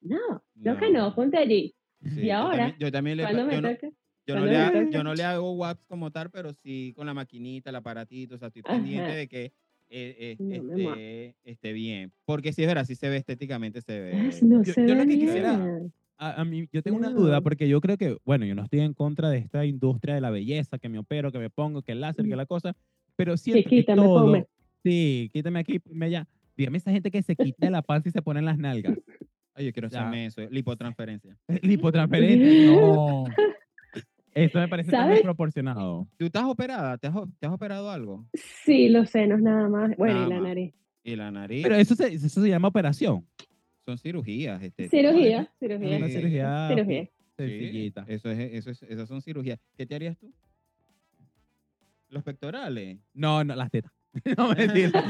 [0.00, 1.08] No, lo que No.
[1.08, 1.74] no, ponte allí.
[2.02, 3.90] Sí, y yo ahora, también- Yo también le, Cuando me yo no, toque.
[4.26, 4.88] yo no le, me ha- toque.
[4.90, 8.38] yo no le hago wax como tal, pero sí con la maquinita, el aparatito, o
[8.38, 8.74] sea, estoy Ajá.
[8.74, 9.52] pendiente de que
[9.90, 12.12] eh, eh, No, esté, esté bien.
[12.24, 14.14] Porque si es verdad, si se ve estéticamente, se ve.
[14.42, 15.20] No Yo- se yo lo ve que bien.
[15.20, 15.80] quisiera-
[16.16, 17.42] A, a mí, yo tengo una duda No.
[17.42, 20.30] porque yo creo que, bueno, yo no estoy en contra de esta industria de la
[20.30, 22.76] belleza, que me opero, que me pongo, que el láser, que la cosa,
[23.16, 24.46] pero siento que quítame, todo, ponme.
[24.84, 26.28] sí, quítame aquí, ponme allá.
[26.56, 28.96] Dígame esa gente que se quita la panza y se pone en las nalgas.
[29.56, 31.36] Ay, yo quiero hacerme eso, lipotransferencia.
[31.62, 33.24] Lipotransferente, no.
[34.34, 35.16] Esto me parece tan ¿Sabes?
[35.18, 36.08] desproporcionado.
[36.16, 36.98] ¿Tú estás operada?
[36.98, 38.26] ¿Te has, te has operado algo?
[38.64, 39.96] Sí, los senos nada más.
[39.96, 40.48] Bueno, Nada y la más.
[40.48, 40.74] nariz.
[41.04, 41.62] Y la nariz.
[41.62, 43.26] Pero eso se, eso se llama operación.
[43.86, 44.62] son cirugías.
[44.62, 44.90] estéticas.
[44.90, 45.96] Cirugía, cirugía.
[45.98, 46.12] Una Sí.
[46.14, 47.04] cirugía Cirugía.
[47.04, 47.10] Sí,
[47.48, 48.04] sencillita.
[48.08, 49.58] eso es, eso es, esas son cirugías.
[49.76, 50.32] ¿Qué te harías tú?
[52.08, 52.98] Los pectorales.
[53.12, 53.92] No, no, las tetas.
[54.36, 55.02] No, mentira.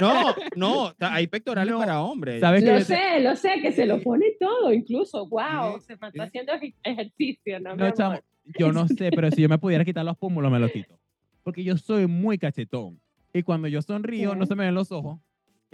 [0.00, 1.78] No, no, hay pectorales No.
[1.78, 2.40] para hombres.
[2.40, 5.26] ¿Sabes Lo que sé, lo sé, que se lo pone todo, incluso.
[5.28, 6.06] Wow, Sí, se me sí.
[6.08, 7.76] está haciendo ej- ejercicio, ¿no?
[7.76, 8.18] No, chamo,
[8.58, 10.98] yo no sé, pero si yo me pudiera quitar los pómulos, me los quito.
[11.44, 13.00] Porque yo soy muy cachetón.
[13.32, 15.18] Y cuando yo sonrío, no se me ven los ojos.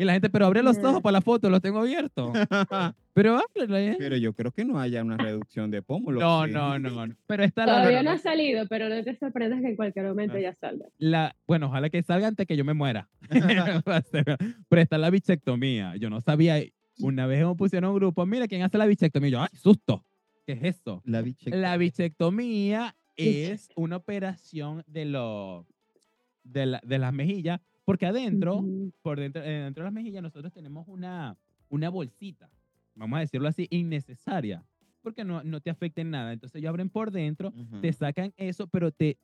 [0.00, 0.88] Y la gente, pero abre los Ya.
[0.88, 2.30] ojos para la foto, los tengo abiertos.
[3.14, 3.96] Pero ábrele.
[3.98, 6.20] Pero yo creo que no haya una reducción de pómulos.
[6.22, 6.52] No, sí.
[6.52, 7.16] no, no, no.
[7.26, 10.06] Pero está la, Todavía la- no ha salido, pero no te sorprendas que en cualquier
[10.06, 10.40] momento Ah.
[10.40, 10.86] ya salga.
[10.98, 13.08] la- bueno, ojalá que salga antes que yo me muera.
[14.68, 15.96] Pero está la bichectomía.
[15.96, 16.62] Yo no sabía.
[17.00, 19.28] Una vez me pusieron un grupo, mira, ¿quién hace la bichectomía?
[19.28, 20.04] Y yo, ¡ay, susto!
[20.46, 21.02] ¿Qué es eso?
[21.04, 21.50] La biche.
[21.50, 25.66] La bichectomía Biche- es una operación de, lo,
[26.42, 28.92] de, la- de las mejillas, porque adentro, Ujú.
[29.00, 31.38] por dentro, eh, dentro de las mejillas, nosotros tenemos una,
[31.70, 32.50] una bolsita,
[32.94, 34.62] vamos a decirlo así, innecesaria,
[35.00, 36.34] porque no, no te afecta en nada.
[36.34, 37.80] Entonces ellos abren por dentro, Ujú.
[37.80, 39.16] te sacan eso, pero te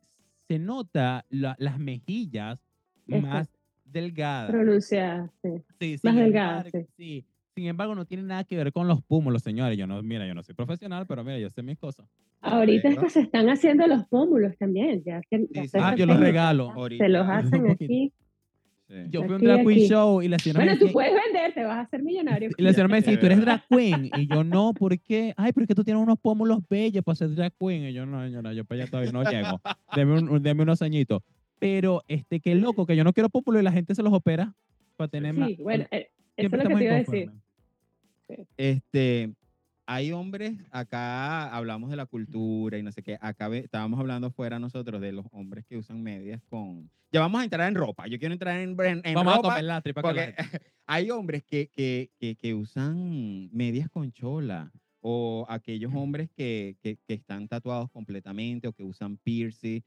[0.49, 2.59] se nota la- las mejillas
[3.07, 3.27] Exacto.
[3.29, 3.51] más
[3.85, 4.51] delgadas.
[4.51, 5.51] Pronunciada, sí.
[5.79, 7.27] Sí, Más delgadas, embargo- sí.
[7.55, 9.77] Sin embargo, no tiene nada que ver con los pómulos, señores.
[9.77, 12.09] Yo no, mira, yo no soy profesional, pero mira, yo sé mis cosas.
[12.41, 15.03] Ahorita es que se están haciendo los pómulos también.
[15.05, 15.85] Ya, que, ya Sí, se sí.
[15.87, 16.71] Ah, yo los regalo.
[16.73, 17.05] Ahorita.
[17.05, 18.11] Se los hacen aquí.
[18.95, 19.11] Sí.
[19.11, 19.89] Yo fui a un drag queen aquí.
[19.89, 22.51] show y la señora Bueno, me tú decía, puedes vender, te vas a hacer millonario.
[22.57, 24.11] y la señora me decía, tú eres drag queen.
[24.17, 25.35] Y yo, no, ¿por qué?
[25.37, 27.85] Ay, pero es que tú tienes unos pómulos bellos para ser drag queen.
[27.87, 29.61] Y yo, no, señora, yo para allá todavía no llego.
[29.97, 31.23] Deme, un- deme unos añitos.
[31.59, 34.55] Pero, este, qué loco, que yo no quiero pómulos y la gente se los opera
[34.97, 35.49] para tener más.
[35.49, 37.31] Sí, bueno, eh, eso es lo que estamos te iba a decir.
[38.29, 38.49] inconformes.
[38.57, 39.33] Este,
[39.87, 44.31] hay hombres, acá hablamos de la cultura y no sé qué, acá ve- estábamos hablando
[44.31, 46.91] fuera nosotros de los hombres que usan medias con...
[47.13, 49.49] Ya vamos a entrar en ropa, yo quiero entrar en, en, en Vamos a ropa
[49.51, 50.61] comer la tripa la porque gente.
[50.87, 56.77] hay hombres que, que, que, que usan medias con chola o aquellos hombres que,
[57.09, 59.83] están tatuados completamente o que usan piercing.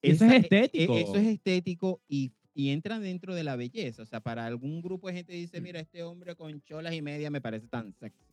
[0.00, 0.96] Eso es Esa- e- e- estético.
[0.96, 4.02] Eso es estético y, y entra dentro de la belleza.
[4.02, 5.64] O sea, para algún grupo de gente dice, Mm.
[5.64, 8.31] mira, este hombre con cholas y media me parece tan sexy.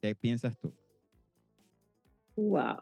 [0.00, 0.72] ¿Qué piensas tú?
[2.36, 2.76] Wow.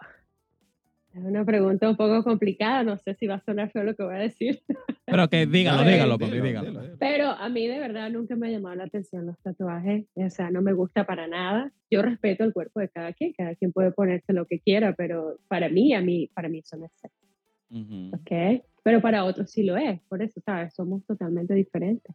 [1.15, 2.83] Es una pregunta un poco complicada.
[2.83, 4.61] No sé si va a sonar feo lo que voy a decir.
[5.07, 6.97] Pero que dígalo, dígalo, papi, dígalo.
[6.99, 10.07] Pero a mí de verdad nunca me ha llamado la atención los tatuajes.
[10.15, 11.73] O sea, no me gusta para nada.
[11.89, 13.33] Yo respeto el cuerpo de cada quien.
[13.33, 16.87] Cada quien puede ponerse lo que quiera, pero para mí, a mí, para mí no
[16.87, 17.27] es sexy.
[17.71, 18.17] Ujú.
[18.17, 18.65] ¿ok?
[18.83, 20.01] Pero para otros sí lo es.
[20.09, 20.75] Por eso, ¿sabes?
[20.75, 22.15] Somos totalmente diferentes.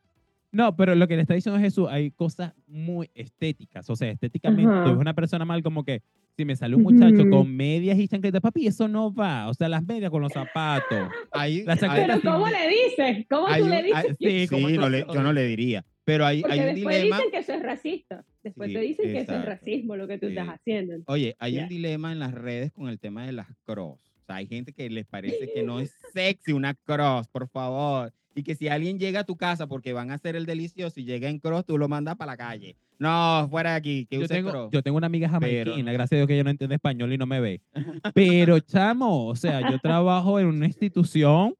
[0.51, 3.89] No, pero lo que le está diciendo Jesús, hay cosas muy estéticas.
[3.89, 4.83] O sea, estéticamente, Ajá.
[4.83, 6.01] tú ves una persona mal como que
[6.35, 9.49] si me sale un muchacho con medias y chancletas, papi, eso no va.
[9.49, 11.09] O sea, las medias con los zapatos.
[11.33, 13.25] Chaqueta Pero ¿cómo le dices?
[13.29, 14.15] ¿Cómo hay tú un- le hay- dices?
[14.19, 15.85] Sí, sí, no le- yo no le diría.
[16.05, 17.17] Pero hay, Porque hay un después dilema.
[17.17, 18.25] dicen que eso es racista.
[18.41, 19.49] Después Sí, te dicen que eso es exacto.
[19.49, 20.51] racismo lo que tú estás Sí.
[20.55, 20.95] haciendo.
[21.05, 21.63] Oye, hay Ya.
[21.63, 23.99] un dilema en las redes con el tema de las cross.
[24.21, 28.11] O sea, hay gente que les parece que no es sexy una cross, por favor.
[28.39, 31.03] Y que si alguien llega a tu casa porque van a hacer el delicioso y
[31.03, 32.77] llega en cross, tú lo mandas para la calle.
[32.97, 34.05] No, fuera de aquí.
[34.05, 34.69] Que Yo use tengo, cross.
[34.71, 35.93] yo tengo una amiga Pero jamaiquina, no.
[35.97, 37.61] gracias a Dios que ella no entiende español y no me ve.
[38.13, 41.53] Pero, chamo, o sea, yo trabajo en una institución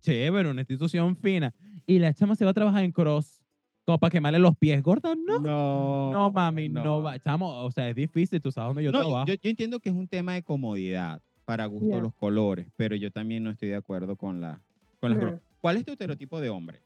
[0.00, 1.54] chévere, una institución fina,
[1.86, 3.40] y la chama se va a trabajar en cross,
[3.84, 5.38] como para quemarle los pies, gorda, no.
[5.40, 7.02] No, No, mami, no.
[7.02, 7.18] va.
[7.18, 9.26] Chamo, o sea, es difícil, tú sabes dónde yo No, trabajo.
[9.26, 11.98] yo, yo entiendo que es un tema de comodidad para gusto Ya.
[12.00, 14.60] los colores, pero yo también no estoy de acuerdo con, la,
[15.00, 15.40] con las No.
[15.62, 16.80] ¿Cuál es tu estereotipo de hombre?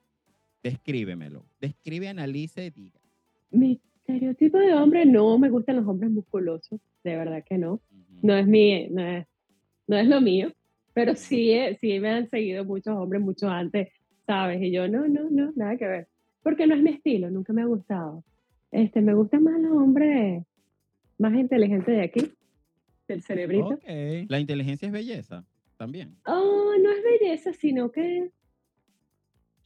[0.62, 1.46] Descríbemelo.
[1.58, 3.00] Describe, analice, diga.
[3.50, 7.80] Mi estereotipo de hombre no me gustan los hombres musculosos, de verdad que no.
[8.20, 9.26] No es mi, no es,
[9.86, 10.52] no es lo mío,
[10.92, 13.88] pero sí, eh, sí me han seguido muchos hombres mucho antes,
[14.26, 14.60] ¿sabes?
[14.60, 16.08] Y yo, no, no, no, nada que ver.
[16.42, 18.24] Porque no es mi estilo, nunca me ha gustado.
[18.72, 20.44] Este, me gustan más los hombres
[21.16, 22.30] más inteligentes de aquí,
[23.08, 23.68] del cerebrito.
[23.68, 23.84] Ok.
[24.28, 25.46] La inteligencia es belleza,
[25.78, 26.14] también.
[26.26, 28.30] Oh, no es belleza, sino que,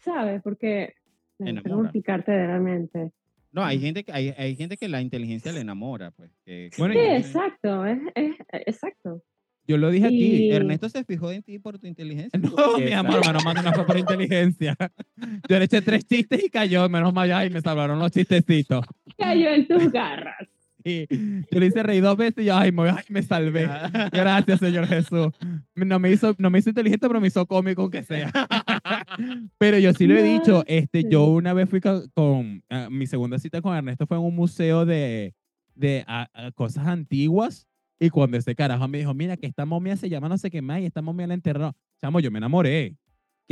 [0.00, 0.42] ¿sabes?
[0.42, 0.94] Porque,
[1.38, 1.88] no cómo Enamora.
[1.88, 3.12] explicarte realmente.
[3.52, 6.30] No, hay gente que, hay, hay gente que la inteligencia le enamora, pues.
[6.44, 8.36] que- que Bueno, Sí, exacto, es, es-
[8.66, 9.22] exacto.
[9.66, 10.46] Yo lo dije aquí.
[10.46, 12.38] Y- Ernesto se fijó en ti por tu inteligencia.
[12.40, 14.76] No, mi amor, menos mal que no fue por inteligencia.
[15.48, 18.84] Yo le eché tres chistes y cayó, menos mal ya, y me salvaron los chistecitos.
[19.18, 20.48] Cayó en tus garras.
[20.84, 21.06] Y
[21.50, 23.68] yo le hice reír dos veces y yo, ay, me, ay, me salvé.
[24.12, 25.28] Gracias, Señor Jesús.
[25.74, 28.30] No me hizo, no me hizo inteligente, pero me hizo cómico, aunque sea.
[29.58, 30.64] pero yo sí lo he dicho.
[30.66, 34.22] Este, yo una vez fui co- con, ah, mi segunda cita con Ernesto fue en
[34.22, 35.34] un museo de,
[35.74, 37.66] de ah, cosas antiguas.
[37.98, 40.62] Y cuando ese carajo me dijo, mira, que esta momia se llama no sé qué
[40.62, 41.74] más y esta momia la enterró.
[42.00, 42.96] Chamo, yo me enamoré.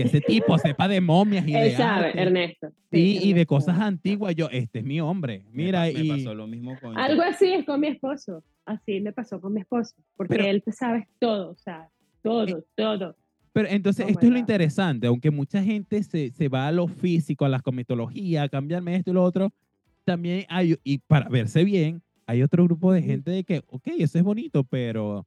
[0.03, 2.21] Que ese tipo sepa de momias y de Él sabe, arte.
[2.23, 2.69] Ernesto.
[2.93, 3.49] Sí, y de Ernesto.
[3.49, 4.33] cosas antiguas.
[4.37, 5.43] Yo, este es mi hombre.
[5.51, 6.09] Me Mira, me, y...
[6.09, 8.45] pasó lo mismo con Algo así es con mi esposo.
[8.65, 9.97] Así me pasó con mi esposo.
[10.17, 11.89] Porque Pero- él te sabe todo, o sea,
[12.23, 13.17] todo, Eh, todo.
[13.53, 16.87] Pero entonces, Oh esto es lo interesante, aunque mucha gente se, se va a lo
[16.87, 19.51] físico, a la comitología, a cambiarme esto y lo otro,
[20.05, 24.17] también hay, y para verse bien, hay otro grupo de gente de que, ok, eso
[24.17, 25.27] es bonito, pero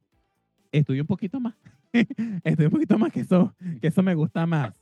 [0.71, 1.55] estudia un poquito más.
[2.43, 4.73] estudia un poquito más que eso, que eso me gusta más.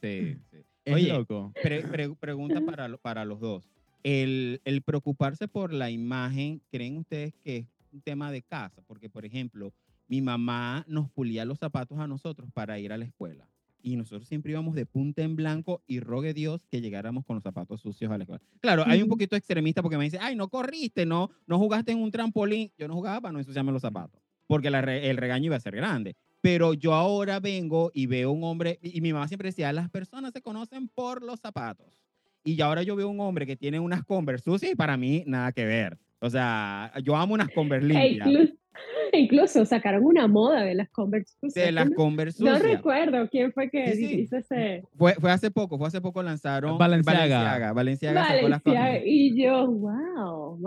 [0.00, 0.58] Sí, sí.
[0.84, 1.52] Es Oye, loco.
[1.62, 3.68] pre- pre- pregunta para, para los dos.
[4.04, 8.82] El, el preocuparse por la imagen, ¿creen ustedes que es un tema de casa?
[8.86, 9.72] Porque, por ejemplo,
[10.06, 13.48] mi mamá nos pulía los zapatos a nosotros para ir a la escuela.
[13.82, 17.42] Y nosotros siempre íbamos de punta en blanco y rogue Dios que llegáramos con los
[17.42, 18.42] zapatos sucios a la escuela.
[18.60, 21.98] Claro, hay un poquito extremista porque me dice, ay, no corriste, no, no jugaste en
[21.98, 22.70] un trampolín.
[22.78, 25.74] Yo no jugaba para no ensuciarme los zapatos, porque la el regaño iba a ser
[25.76, 26.16] grande.
[26.46, 30.32] Pero yo ahora vengo y veo un hombre, y mi mamá siempre decía, las personas
[30.32, 32.00] se conocen por los zapatos.
[32.44, 35.50] Y ahora yo veo un hombre que tiene unas Converse sucias y para mí nada
[35.50, 35.98] que ver.
[36.20, 38.28] O sea, yo amo unas Converse E limpias.
[38.28, 38.52] incluso,
[39.12, 41.34] incluso sacaron una moda de las Converse.
[41.42, 41.96] De las ¿no?
[41.96, 42.76] Converse No sucias.
[42.76, 44.14] recuerdo quién fue que Sí, sí.
[44.20, 44.84] hizo ese.
[44.96, 47.18] Fue, fue hace poco, fue hace poco lanzaron Balenciaga.
[47.72, 49.08] Valenciaga, Valenciaga sacó las Valenciaga, Converse.
[49.08, 50.15] y yo, wow.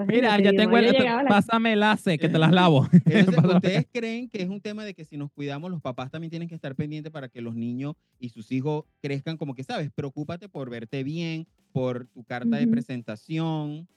[0.08, 2.88] Mira, ya tengo el, la- pásame el ace, que te las lavo.
[3.06, 6.30] Entonces, ¿ustedes creen que es un tema de que si nos cuidamos, los papás también
[6.30, 9.92] tienen que estar pendientes para que los niños y sus hijos crezcan como que, sabes,
[9.92, 13.88] preocúpate por verte bien, por tu carta de presentación,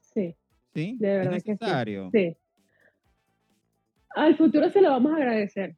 [0.00, 0.34] Sí,
[0.74, 0.96] ¿sí?
[0.98, 1.58] de verdad es que sí.
[1.60, 2.10] necesario.
[2.12, 2.36] sí.
[4.16, 5.76] Al futuro se lo vamos a agradecer.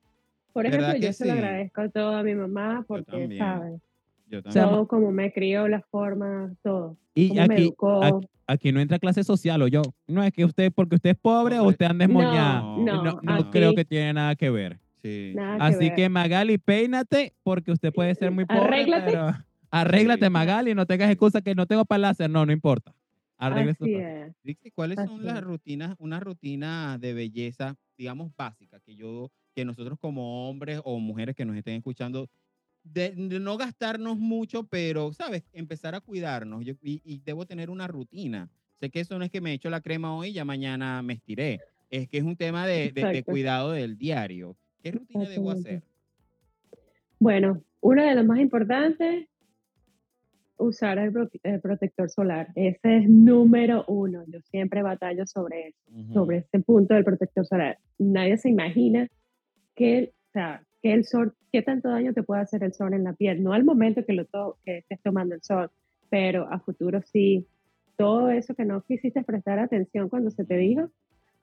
[0.53, 3.37] Por ¿Verdad ejemplo, yo se lo agradezco a toda mi mamá porque.
[3.38, 3.81] ¿sabes?
[4.30, 4.64] Yo también.
[4.64, 6.96] Todo como me crió, la forma, todo.
[7.14, 8.02] Y Cómo me aquí, educó.
[8.04, 9.82] aquí, aquí no entra clase social o yo.
[10.06, 12.60] No es que usted, porque usted es pobre o usted anda esmoñada.
[12.60, 14.78] No, no, no, no aquí creo que tiene nada que ver.
[15.02, 15.94] Sí, Nada que Así ver.
[15.96, 19.10] que Magali, peínate porque usted puede ser muy pobre, Arréglate.
[19.10, 19.32] pero
[19.70, 20.30] arréglate Sí.
[20.30, 22.94] Magali, no tengas excusa que no tengo para láser, no, no importa.
[23.38, 23.96] Así.
[24.44, 25.42] Dixie, ¿cuáles son las es.
[25.44, 31.34] rutinas, una rutina de belleza, digamos, básica, que yo, que nosotros como hombres o mujeres
[31.34, 32.28] que nos estén escuchando,
[32.82, 35.44] de, de no gastarnos mucho, pero, ¿sabes?
[35.52, 36.64] Empezar a cuidarnos.
[36.64, 38.48] Yo, y, y debo tener una rutina.
[38.80, 41.12] Sé que eso no es que me echo la crema hoy y ya mañana me
[41.14, 41.60] estiré.
[41.90, 44.56] Es que es un tema de, de- de cuidado del diario.
[44.82, 45.82] ¿Qué rutina debo hacer?
[47.18, 49.26] Bueno, uno de los más importantes,
[50.56, 52.48] usar el, pro- el protector solar.
[52.54, 54.24] Ese es número uno.
[54.26, 56.12] Yo siempre batallo sobre eso, Ujú.
[56.14, 57.78] sobre ese punto del protector solar.
[57.98, 59.08] Nadie se imagina
[59.74, 63.04] que, o sea, que el sol, qué tanto daño te puede hacer el sol en
[63.04, 63.42] la piel.
[63.42, 65.70] No al momento que, lo to- que estés tomando el sol,
[66.08, 67.46] pero a futuro sí.
[67.96, 70.90] Todo eso que no quisiste prestar atención cuando se te dijo,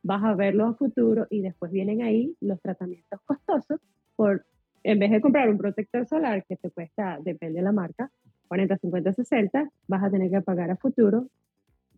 [0.04, 3.80] vas a verlo a futuro y después vienen ahí los tratamientos costosos
[4.16, 4.46] por
[4.84, 8.10] en vez de comprar un protector solar que te cuesta, depende de la marca,
[8.48, 11.28] 40, 50, 60, vas a tener que pagar a futuro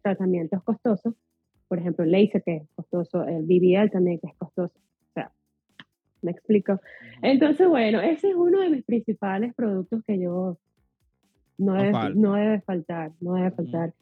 [0.01, 1.13] tratamientos costosos.
[1.67, 4.73] Por ejemplo, el laser que es costoso, el BBL también que es costoso.
[6.21, 6.79] Me explico.
[7.21, 10.57] Entonces, bueno, ese es uno de mis principales productos que yo
[11.57, 13.93] no, debe, no debe faltar, no debe faltar.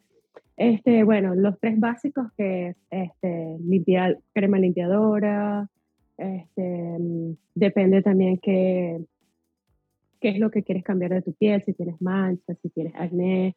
[0.55, 5.69] Este, bueno, los tres básicos que es este, limpiar, crema limpiadora,
[6.17, 6.97] este,
[7.53, 8.99] depende también qué,
[10.19, 13.55] qué es lo que quieres cambiar de tu piel, si tienes manchas, si tienes acné,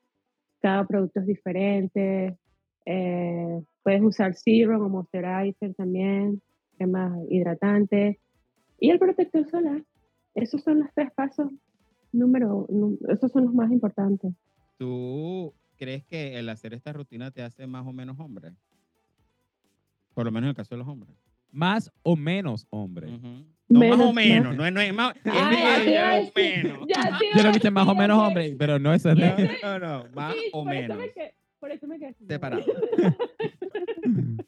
[0.60, 2.36] cada producto es diferente.
[2.84, 6.42] eh, puedes usar serum o moisturizer también,
[6.76, 8.18] crema hidratante
[8.80, 9.82] y el protector solar.
[10.34, 11.50] Esos son los tres pasos
[12.12, 12.66] número,
[13.08, 14.32] esos son los más importantes.
[14.78, 18.52] ¿Tú crees que el hacer esta rutina te hace más o menos hombre?
[20.14, 21.14] Por lo menos en el caso de los hombres.
[21.52, 23.08] Más o menos, hombre.
[23.08, 23.44] Ujú.
[23.68, 24.56] No más o Menos, menos, más.
[24.56, 26.88] no, es- no es más, es Ay, ya iba a menos, menos.
[26.88, 29.50] ya Yo lo viste más o menos, hombre, pero no eso es No, de...
[29.62, 30.98] no, no, más Sí, o por eso menos.
[30.98, 32.24] me quedé- por eso me quedé así.
[32.26, 32.64] Separado.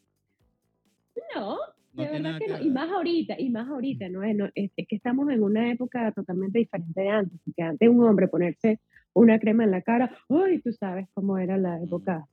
[1.35, 1.59] No,
[1.95, 2.61] No de tiene verdad nada que que no.
[2.67, 4.23] Y más ahorita, y más ahorita, ¿no?
[4.23, 7.39] Es, no- es, es que estamos en una época totalmente diferente de antes.
[7.45, 8.81] Porque antes un hombre ponerse
[9.15, 10.61] una crema en la cara, ¡ay!
[10.63, 12.27] Tú sabes cómo era la época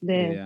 [0.00, 0.38] de.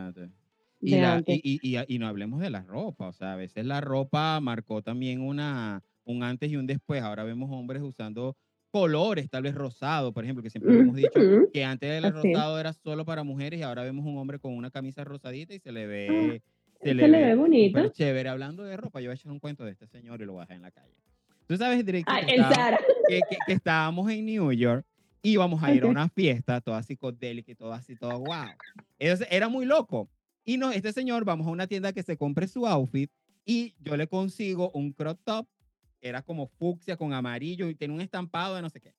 [0.83, 1.40] Y, de la- antes.
[1.42, 4.80] y, y, y, no hablemos de la ropa, o sea, a veces la ropa marcó
[4.83, 7.02] también una, un antes y un después.
[7.02, 8.35] Ahora vemos hombres usando
[8.70, 11.11] colores, tal vez rosado, por ejemplo, que siempre hemos dicho
[11.52, 14.56] que antes el Así rosado era solo para mujeres y ahora vemos un hombre con
[14.56, 16.50] una camisa rosadita y se le ve, Ah,
[16.82, 17.88] se le ve ve bonito.
[17.90, 18.28] chévere.
[18.28, 20.40] Hablando de ropa, yo voy a echar un cuento de este señor y lo voy
[20.40, 20.94] a dejar en la calle.
[21.46, 22.78] Tú sabes, Drake, Ay, que, el estaba- Zara.
[23.08, 24.86] que, que- que estábamos en New York
[25.22, 28.46] y íbamos a ir a una fiesta toda psicodélica y todo así, todo wow.
[28.98, 30.08] Entonces era muy loco.
[30.44, 33.10] Y no, este señor, vamos a una tienda que se compre su outfit
[33.44, 35.46] y yo le consigo un crop top,
[36.00, 38.94] era como fucsia con amarillo y tiene un estampado de no sé qué.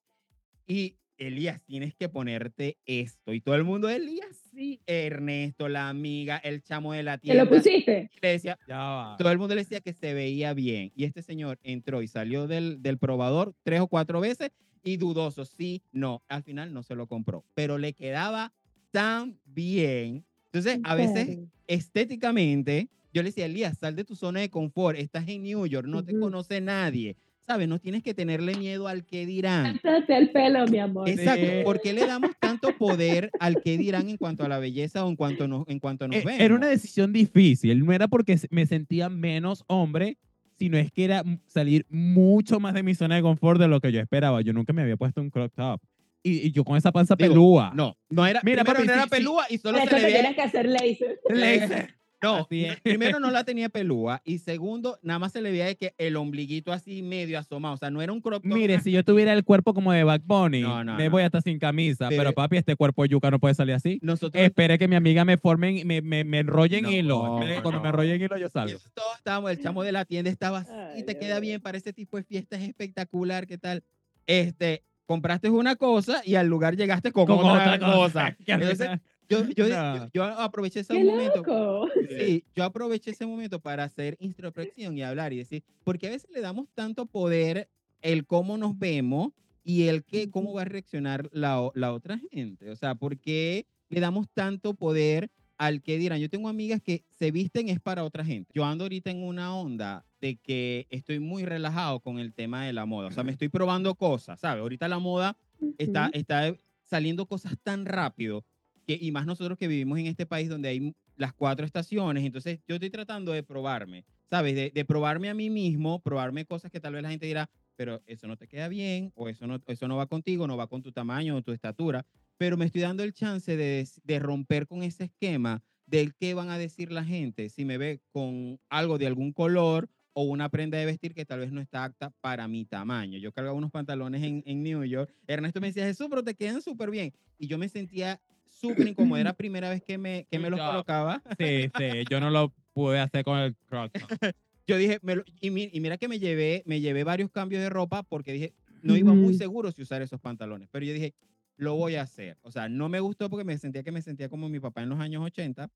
[0.67, 3.33] Y Elías, tienes que ponerte esto.
[3.33, 4.81] Y todo el mundo, Elías, sí.
[4.87, 7.43] Ernesto, la amiga, el chamo de la ¿Te tienda.
[7.43, 8.09] lo pusiste?
[8.21, 9.15] Le decía, Ya va.
[9.17, 10.91] todo el mundo le decía que se veía bien.
[10.95, 14.51] Y este señor entró y salió del, del probador tres o cuatro veces
[14.83, 16.23] y dudoso, sí, no.
[16.27, 18.51] Al final no se lo compró, pero le quedaba
[18.89, 20.25] tan bien.
[20.45, 24.97] Entonces, ¿En a veces, estéticamente, yo le decía, Elías, sal de tu zona de confort,
[24.97, 27.15] estás en New York, no te conoce nadie.
[27.51, 27.67] ¿Sabes?
[27.67, 29.77] No tienes que tenerle miedo al que dirán.
[29.81, 31.09] Cántate el pelo, mi amor.
[31.09, 31.45] Exacto.
[31.45, 31.63] Sí.
[31.65, 35.09] ¿Por qué le damos tanto poder al que dirán en cuanto a la belleza o
[35.09, 36.39] en cuanto nos, en cuanto nos Eh, vemos?
[36.39, 37.85] Era una decisión difícil.
[37.85, 40.17] No era porque me sentía menos hombre,
[40.57, 43.91] sino es que era salir mucho más de mi zona de confort de lo que
[43.91, 44.39] yo esperaba.
[44.41, 45.81] Yo nunca me había puesto un crop top.
[46.23, 47.73] Y, y yo con esa panza Digo, pelúa.
[47.75, 49.15] No, no era, Mira, papi, no era sí, sí.
[49.17, 51.19] pelúa y solo Por se le veía tienes que hacer laser.
[51.29, 51.95] Laser.
[52.21, 52.47] No,
[52.83, 56.15] primero no la tenía pelúa y segundo, nada más se le veía de que el
[56.15, 58.51] ombliguito así medio asomado, o sea, no era un crop top.
[58.53, 61.11] Mire, si yo tuviera el cuerpo como de Back Bunny, No, no, me no.
[61.11, 62.09] voy hasta sin camisa.
[62.09, 63.99] Pero- Pero papi, este cuerpo de yuca no puede salir así.
[64.01, 67.19] nosotros Espere que mi amiga me forme, me, me, me enrolle en No, hilo.
[67.61, 67.81] Cuando no.
[67.81, 68.79] me enrolle en hilo yo y salgo.
[68.93, 71.91] todos estábamos, el chamo de la tienda estaba así, Ay, te queda bien para ese
[71.93, 73.83] tipo de fiestas, es espectacular, ¿qué tal?
[74.27, 78.37] Este, compraste una cosa y al lugar llegaste con, Con otra, otra cosa.
[78.45, 78.89] Entonces,
[79.31, 79.97] yo, yo, No.
[79.97, 81.37] yo, yo aproveché ese ¡Qué momento.
[81.37, 81.87] loco!
[82.19, 86.29] Sí, yo aproveché ese momento para hacer introspección y hablar y decir, porque a veces
[86.31, 87.69] le damos tanto poder
[88.01, 89.31] el cómo nos vemos
[89.63, 92.69] y el que, cómo va a reaccionar la, la otra gente.
[92.71, 96.19] O sea, ¿por qué le damos tanto poder al que dirán?
[96.19, 98.51] Yo tengo amigas que se visten es para otra gente.
[98.55, 102.73] Yo ando ahorita en una onda de que estoy muy relajado con el tema de
[102.73, 103.07] la moda.
[103.07, 104.61] O sea, me estoy probando cosas, ¿sabes?
[104.61, 105.37] Ahorita la moda
[105.77, 108.43] está, está saliendo cosas tan rápido
[108.85, 112.59] que, y más nosotros que vivimos en este país donde hay las cuatro estaciones, entonces
[112.67, 114.55] yo estoy tratando de probarme, ¿sabes?
[114.55, 118.01] De, de probarme a mí mismo, probarme cosas que tal vez la gente dirá, pero
[118.05, 120.81] eso no te queda bien, o eso no, eso no va contigo, no va con
[120.81, 122.05] tu tamaño o tu estatura,
[122.37, 126.49] pero me estoy dando el chance de, de romper con ese esquema del qué van
[126.49, 130.77] a decir la gente si me ve con algo de algún color o una prenda
[130.77, 133.17] de vestir que tal vez no está apta para mi tamaño.
[133.17, 135.13] Yo cargaba unos pantalones en, en New York.
[135.27, 137.13] Ernesto me decía, Jesús, pero te quedan súper bien.
[137.37, 138.21] Y yo me sentía
[138.61, 139.17] súper incómodo.
[139.19, 141.21] Era la primera vez que me, que me los colocaba.
[141.37, 143.91] Sí, sí, yo no lo pude hacer con el top.
[144.67, 147.61] Yo dije, me lo- y, mi- y mira que me llevé, me llevé varios cambios
[147.61, 150.69] de ropa porque dije, no iba muy seguro si usar esos pantalones.
[150.71, 151.13] Pero yo dije,
[151.57, 152.37] lo voy a hacer.
[152.43, 154.89] O sea, no me gustó porque me sentía que me sentía como mi papá en
[154.89, 155.69] los años 80.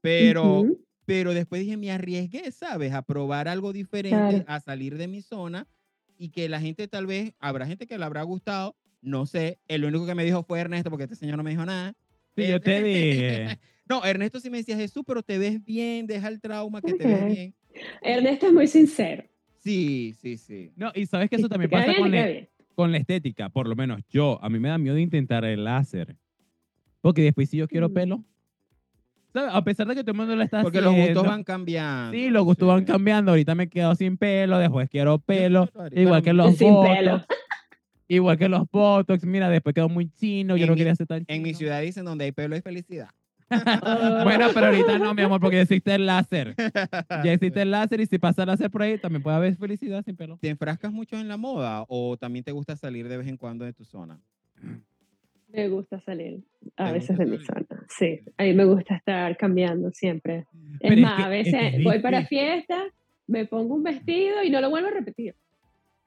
[0.00, 0.84] Pero, Ujú.
[1.04, 2.92] pero después dije, me arriesgué, ¿sabes?
[2.92, 4.44] A probar algo diferente, Claro.
[4.48, 5.68] a salir de mi zona
[6.16, 9.58] y que la gente tal vez, habrá gente que le habrá gustado, no sé.
[9.68, 11.94] El único que me dijo fue Ernesto porque este señor no me dijo nada.
[12.36, 13.58] Sí, yo te dije.
[13.90, 17.08] No, Ernesto sí me decía, Jesús, pero te ves bien, deja el trauma, que te
[17.08, 17.54] ves bien.
[18.02, 19.24] Ernesto es muy sincero.
[19.58, 20.70] Sí, sí, sí.
[20.76, 22.48] No, y sabes que eso también pasa bien, con, bien.
[22.76, 24.38] con la estética, por lo menos yo.
[24.44, 26.16] A mí me da miedo intentar el láser.
[27.00, 27.92] Porque después si yo quiero Mm.
[27.94, 28.24] pelo,
[29.32, 29.50] ¿sabes?
[29.52, 32.12] A pesar de que todo el mundo lo está Porque los gustos haciendo, van cambiando.
[32.12, 33.32] Sí, los gustos van cambiando.
[33.32, 35.68] Ahorita me quedo sin pelo, después quiero pelo.
[35.90, 37.24] Igual que los Sin pelo.
[38.12, 39.24] Igual que los botox.
[39.24, 40.56] Mira, después quedo muy chino.
[40.56, 41.58] Yo En no mi- quería ser tan En mi chino.
[41.58, 43.08] ciudad dicen donde hay pelo hay felicidad.
[44.24, 46.54] Bueno, pero ahorita no, mi amor, porque ya existe el láser.
[47.24, 50.04] Ya existe el láser y si pasa el láser por ahí, también puede haber felicidad
[50.04, 50.38] sin pelo.
[50.40, 53.64] ¿Te enfrascas mucho en la moda o también te gusta salir de vez en cuando
[53.64, 54.20] de tu zona?
[55.52, 56.40] Me gusta salir
[56.76, 57.66] a ¿Te veces de mi zona.
[57.88, 60.46] Sí, a mí me gusta estar cambiando siempre.
[60.80, 62.84] Pero Es es más, que- a es que veces es voy para fiestas,
[63.26, 65.34] me pongo un vestido y no lo vuelvo a repetir.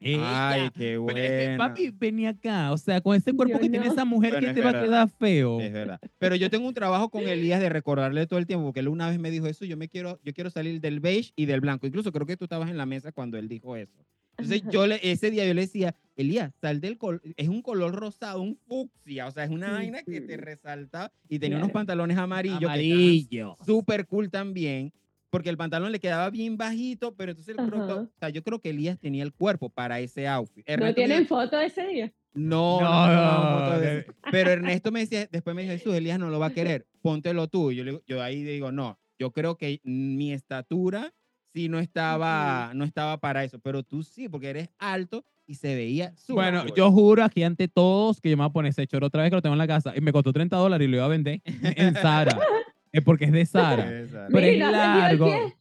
[0.06, 0.72] Ay, Ella.
[0.76, 1.58] qué Pero es que, bueno.
[1.58, 2.72] papi, venía acá.
[2.72, 4.74] O sea, con ese cuerpo Yo que tiene esa mujer Bueno, que te va a
[4.74, 4.86] verdad.
[4.88, 5.60] quedar feo.
[5.62, 6.00] Es verdad.
[6.20, 9.10] Pero yo tengo un trabajo con Elías de recordarle todo el tiempo, porque él una
[9.10, 11.88] vez me dijo eso, yo me quiero, yo quiero salir del beige y del blanco.
[11.88, 14.06] Incluso creo que tú estabas en la mesa cuando él dijo eso.
[14.38, 17.94] Entonces yo le, ese día yo le decía, Elías, sal del color, es un color
[17.94, 20.28] rosado, un fucsia, o sea, es una Sí, vaina que sí.
[20.28, 21.74] te resalta y tenía unos Claro.
[21.80, 23.58] pantalones amarillos que Amarillo.
[23.64, 24.92] súper cool también,
[25.34, 28.44] porque el pantalón le quedaba bien bajito, pero entonces el crop top- o sea, yo
[28.44, 30.60] creo que Elías tenía el cuerpo para ese outfit.
[30.60, 32.14] ¿No Ernesto me tienen dijo, foto de ese día?
[32.36, 34.06] no, No, no, no, no, de.
[34.32, 37.48] Pero Ernesto me decía, después me dijo, Jesús, Elías no lo va a querer, póntelo
[37.48, 37.72] tú.
[37.72, 41.12] Y yo, le yo ahí digo, no, yo creo que mi estatura
[41.52, 45.74] sí no estaba, no estaba para eso, pero tú sí, porque eres alto y se
[45.74, 46.74] veía súper Bueno, cool.
[46.78, 49.32] yo juro aquí ante todos que yo me voy a poner ese choro otra vez
[49.32, 51.10] que lo tengo en la casa y me costó 30 dólares y lo iba a
[51.10, 52.38] vender en Sara.
[52.94, 53.86] es porque es de Sara.
[53.86, 55.54] Pero es Mira, ¿has vendido el largo.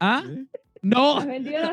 [0.00, 0.22] ¿Ah?
[0.26, 0.46] ¿Sí?
[0.80, 1.18] No.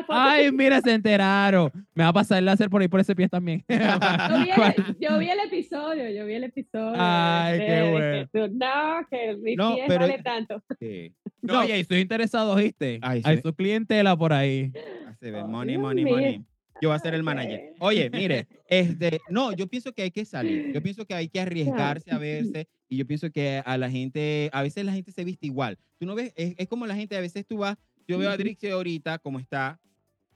[0.08, 1.70] Ay, mira, se enteraron.
[1.94, 3.64] Me va a pasar el láser por ahí por ese pie también.
[3.68, 6.96] Yo vi, el, yo vi el episodio, yo vi el episodio.
[6.98, 8.06] Ay, qué de- bueno.
[8.10, 10.60] que tú, no, que mi No, pie pero- vale tanto.
[10.80, 11.14] Sí.
[11.40, 12.98] no, y ahí estoy interesado, ¿viste?
[13.00, 14.72] Ay, Hay su clientela por ahí.
[15.20, 16.44] Se ve Ay, money, money, money.
[16.80, 17.60] Yo voy a ser el manager.
[17.78, 17.82] Ok.
[17.88, 20.72] Oye, mire, este, no, yo pienso que hay que salir.
[20.74, 24.50] Yo pienso que hay que arriesgarse a verse y yo pienso que a la gente,
[24.52, 25.78] a veces la gente se viste igual.
[25.98, 28.36] Tú no ves, es, es como la gente, a veces tú vas, yo veo a.
[28.36, 29.80] Drixie ahorita como está,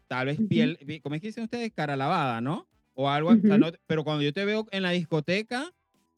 [0.09, 1.72] tal vez piel, ¿cómo es que dicen ustedes?
[1.72, 2.66] Cara lavada, ¿no?
[2.95, 5.70] O algo, o sea, no- pero cuando yo te veo en la discoteca,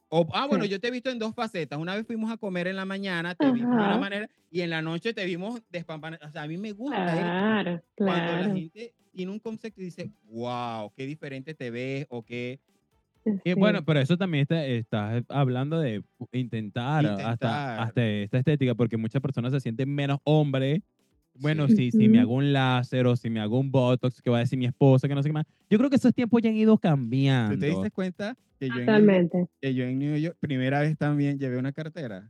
[0.08, 0.70] o, ah, bueno, Sí.
[0.70, 1.78] yo te he visto en dos facetas.
[1.78, 3.98] Una vez fuimos a comer en la mañana, te vimos de una Ajá.
[3.98, 6.26] manera, y en la noche te vimos despampanada.
[6.28, 8.54] O sea, a mí me gusta eso Claro, cuando la claro.
[9.12, 12.60] Gente tiene un concepto y dice, wow, qué diferente te ves o qué...
[13.44, 13.54] Y Sí.
[13.54, 16.02] bueno, pero eso también está, estás hablando de
[16.32, 17.26] intentar, Intentar.
[17.32, 20.82] Hasta, hasta esta estética, porque muchas personas se sienten menos hombre.
[21.34, 24.38] Bueno, si, si me hago un láser o si me hago un botox, que va
[24.38, 25.46] a decir mi esposa, que no sé qué más.
[25.70, 27.54] Yo creo que esos tiempos ya han ido cambiando.
[27.54, 29.46] ¿Tú te diste cuenta que yo, en New, Totalmente.
[29.60, 32.28] que yo en New York, primera vez también llevé una cartera?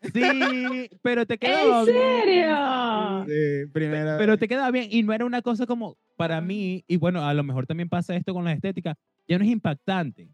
[0.00, 1.98] Sí, pero te quedaba ¿En bien.
[2.24, 3.26] serio?
[3.26, 6.96] Sí, primera Pero te queda bien y no era una cosa como para mí, y
[6.96, 8.96] bueno, a lo mejor también pasa esto con la estética,
[9.26, 10.28] ya no es impactante.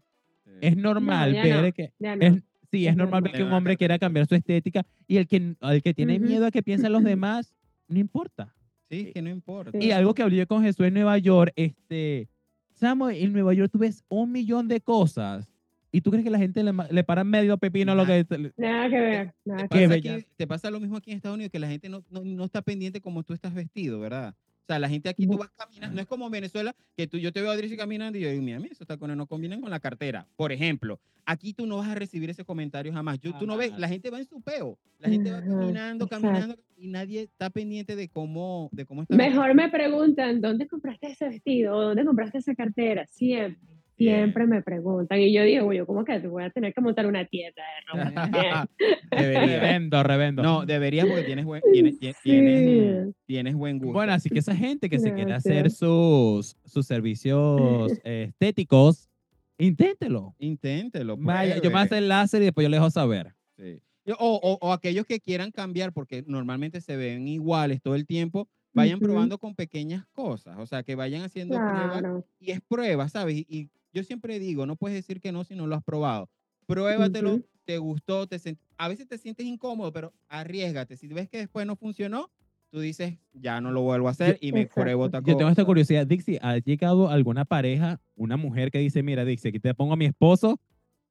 [0.61, 1.73] Es normal ya ver no.
[1.73, 2.13] que no.
[2.21, 5.55] es, sí, es normal ver que un hombre quiera cambiar su estética y el que,
[5.59, 6.25] el que tiene Ujú.
[6.25, 7.55] miedo a que piensen los demás,
[7.87, 8.55] no importa.
[8.89, 9.77] Sí, que no importa.
[9.77, 12.29] Y algo que hablé con Jesús en Nueva York, este,
[12.73, 15.49] Samuel, en Nueva York tú ves un millón de cosas
[15.95, 18.25] y tú crees que la gente le, le para medio pepino a lo que...
[18.57, 19.33] Nada que ver.
[19.45, 20.15] Nada Te que pasa, bella.
[20.15, 22.43] aquí- te pasa lo mismo aquí en Estados Unidos, que la gente no, no, no
[22.45, 24.35] está pendiente como tú estás vestido, ¿verdad?
[24.63, 25.37] O sea, la gente aquí tú No.
[25.39, 28.17] vas caminando, no es como en Venezuela, que tú, yo te veo a Drizzy caminando
[28.17, 30.27] y yo digo, mira, mira, esos tacones no combinan con la cartera.
[30.35, 33.19] Por ejemplo, aquí tú no vas a recibir ese comentario jamás.
[33.19, 36.27] Yo, tú no ves, la gente va en su peo, la gente va caminando, exacto.
[36.27, 39.15] caminando y nadie está pendiente de cómo, de cómo está.
[39.15, 41.75] Mejor me preguntan, ¿dónde compraste ese vestido?
[41.77, 43.05] ¿O ¿Dónde compraste esa cartera?
[43.07, 45.19] Siempre, siempre me preguntan.
[45.19, 47.61] Y yo digo, yo como que te voy a tener que montar una tienda
[47.93, 48.67] de ropa.
[49.11, 50.43] Revendo, revendo.
[50.43, 53.93] No, deberías porque tienes buen, tienes, tienes, tienes, tienes buen gusto.
[53.93, 55.77] Bueno, así que esa gente que se quiere hacer Gracias.
[55.79, 59.09] sus, sus servicios estéticos,
[59.57, 60.35] inténtelo.
[60.39, 61.17] Inténtelo.
[61.17, 61.79] Vaya, yo me pruebe.
[61.79, 63.33] hacer láser y después yo les dejo saber.
[63.57, 63.79] Sí.
[64.19, 68.47] O, o- o aquellos que quieran cambiar, porque normalmente se ven iguales todo el tiempo,
[68.73, 72.25] vayan probando con pequeñas cosas, o sea, que vayan haciendo pruebas Claro.
[72.39, 73.35] y es prueba, ¿sabes?
[73.37, 76.29] Y, y yo siempre digo, no puedes decir que no si no lo has probado.
[76.67, 77.45] Pruébatelo, Ujú.
[77.63, 80.97] te gustó, te sent- a veces te sientes incómodo, pero arriesgate.
[80.97, 82.29] Si ves que después no funcionó,
[82.71, 84.81] tú dices, ya no lo vuelvo a hacer y me Exacto.
[84.81, 85.67] pruebo otra Yo tengo esta cosa.
[85.67, 86.05] curiosidad.
[86.05, 89.95] Dixie, ¿ha llegado alguna pareja, una mujer que dice, mira, Dixie, aquí te pongo a
[89.97, 90.59] mi esposo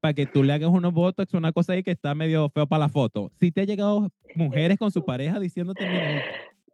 [0.01, 2.81] para que tú le hagas unos botox, una cosa ahí que está medio feo para
[2.81, 3.33] la foto?
[3.41, 6.23] ¿Sí te ha llegado mujeres con su pareja diciéndote, mira,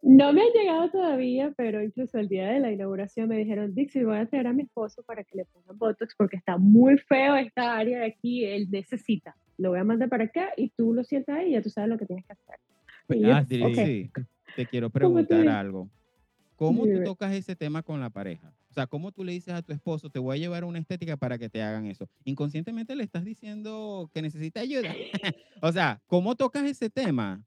[0.02, 4.04] No me han llegado todavía, pero incluso el día de la inauguración me dijeron, Dixie,
[4.04, 7.36] voy a traer a mi esposo para que le pongan Botox porque está muy feo
[7.36, 9.36] esta área de aquí, él necesita.
[9.58, 11.90] Lo voy a mandar para acá y tú lo sientas ahí y ya tú sabes
[11.90, 12.56] lo que tienes que hacer.
[13.20, 14.10] Yo, Ah, Sí, sí.
[14.56, 15.90] Te quiero ¿Cómo te preguntar algo.
[16.56, 18.52] ¿Cómo tú tocas ese tema con la pareja?
[18.70, 20.78] O sea, ¿cómo tú le dices a tu esposo, te voy a llevar a una
[20.78, 22.08] estética para que te hagan eso?
[22.24, 24.94] Inconscientemente le estás diciendo que necesita ayuda.
[25.62, 27.42] o sea, ¿cómo tocas ese tema?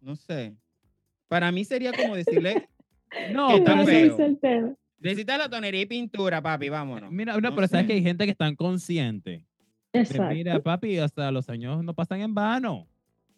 [0.00, 0.56] No sé.
[1.28, 2.68] Para mí sería como decirle,
[3.32, 4.26] no, ¿Qué pero tan Ese eso- feo?
[4.26, 4.74] es el tema.
[5.00, 7.10] necesita la tonería y pintura, papi, vámonos.
[7.12, 9.44] Mira, no, No pero sabes que hay gente que están consciente.
[9.92, 10.34] de, Exacto.
[10.34, 12.86] mira, papi, hasta los años no pasan en vano.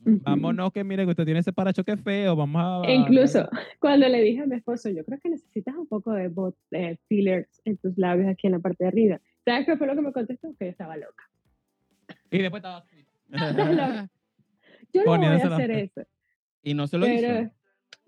[0.03, 2.89] Vámonos que mire que usted tiene ese parachoque feo, vamos a...
[2.89, 3.47] E incluso
[3.79, 6.97] cuando le dije a mi esposo, yo creo que necesitas un poco de bot, eh,
[7.07, 9.21] fillers en tus labios aquí en la parte de arriba.
[9.45, 10.55] ¿Sabes qué fue lo que me contestó?
[10.59, 11.29] Que yo estaba loca.
[12.31, 13.05] Y después estaba así.
[14.93, 16.01] Yo no voy a hacer eso.
[16.63, 17.51] y no se lo Pero hizo.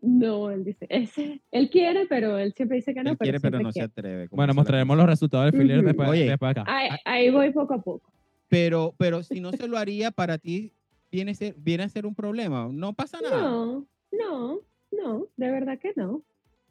[0.03, 3.13] No, él dice, ese, él quiere, pero él siempre dice que no.
[3.13, 3.87] Él quiere, pero no se quiere.
[3.87, 4.29] atreve.
[4.29, 5.87] como Bueno, mostraremos los resultados del filler Ujú.
[5.87, 6.25] después, Oye.
[6.25, 6.65] después acá.
[6.67, 8.13] Ahí, ahí voy poco a poco.
[8.49, 10.75] Pero, pero si no se lo haría para ti,
[11.11, 12.69] viene a ser, viene a ser un problema.
[12.71, 13.43] No pasa nada.
[13.43, 16.23] No, no, no, de verdad que no.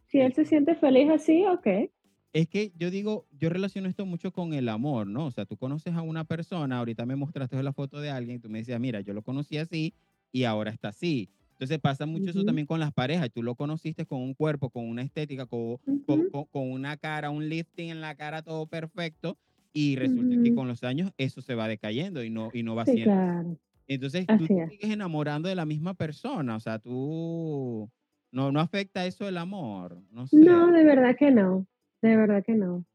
[0.08, 1.90] Si él se siente feliz así, ok.
[2.34, 5.26] Es que yo digo, yo relaciono esto mucho con el amor, ¿no?
[5.26, 8.40] O sea, tú conoces a una persona, ahorita me mostraste la foto de alguien y
[8.40, 9.94] tú me decías, mira, yo lo conocí así
[10.32, 11.30] y ahora está así.
[11.62, 13.30] Entonces pasa mucho eso también con las parejas.
[13.32, 16.28] Tú lo conociste con un cuerpo, con una estética, con, Ujú.
[16.32, 19.38] con- con una cara, un lifting en la cara, todo perfecto.
[19.72, 22.86] Y resulta que con los años eso se va decayendo y no, y no va
[22.86, 23.14] Sí, siendo.
[23.14, 23.58] claro.
[23.88, 26.56] Entonces tú te sigues enamorando de la misma persona.
[26.56, 27.92] O sea, tú
[28.32, 30.02] no, no afecta eso el amor.
[30.10, 30.38] No sé.
[30.38, 31.68] No, de verdad que no.
[32.02, 32.86] De verdad que no.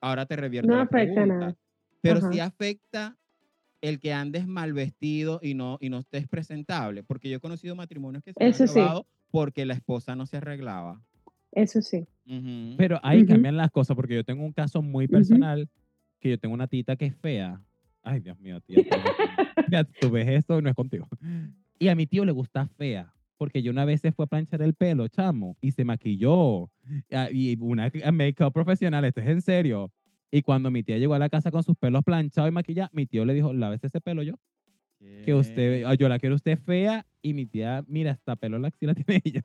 [0.00, 1.38] Ahora te revierto No la afecta pregunta.
[1.38, 1.56] nada.
[2.00, 2.32] Pero Ajá.
[2.32, 3.18] sí afecta
[3.80, 7.02] el que andes mal vestido y no, y no estés presentable.
[7.04, 8.78] Porque yo he conocido matrimonios que se Eso han sí.
[8.80, 11.02] acabado porque la esposa no se arreglaba.
[11.52, 12.06] Eso sí.
[12.26, 12.76] Ujú.
[12.76, 13.28] Pero ahí Ujú.
[13.28, 15.68] cambian las cosas porque yo tengo un caso muy personal
[16.20, 17.60] que yo tengo una tita que es fea.
[18.02, 18.82] Ay, Dios mío, tía.
[18.84, 18.84] tú-
[19.68, 21.08] Mira, tú ves esto, no es contigo.
[21.78, 23.12] Y a mi tío le gusta fea.
[23.36, 26.70] Porque yo una vez se fue a planchar el pelo, chamo, y se maquilló.
[27.12, 29.92] Ah, Y una make-up profesional, esto es en serio.
[30.30, 33.06] Y cuando mi tía llegó a la casa con sus pelos planchados y maquillados, mi
[33.06, 34.34] tío le dijo, lávese ese pelo yo.
[35.24, 37.06] Que usted, yo la quiero usted fea.
[37.20, 39.42] Y mi tía, mira, hasta pelo en la axila tiene ella.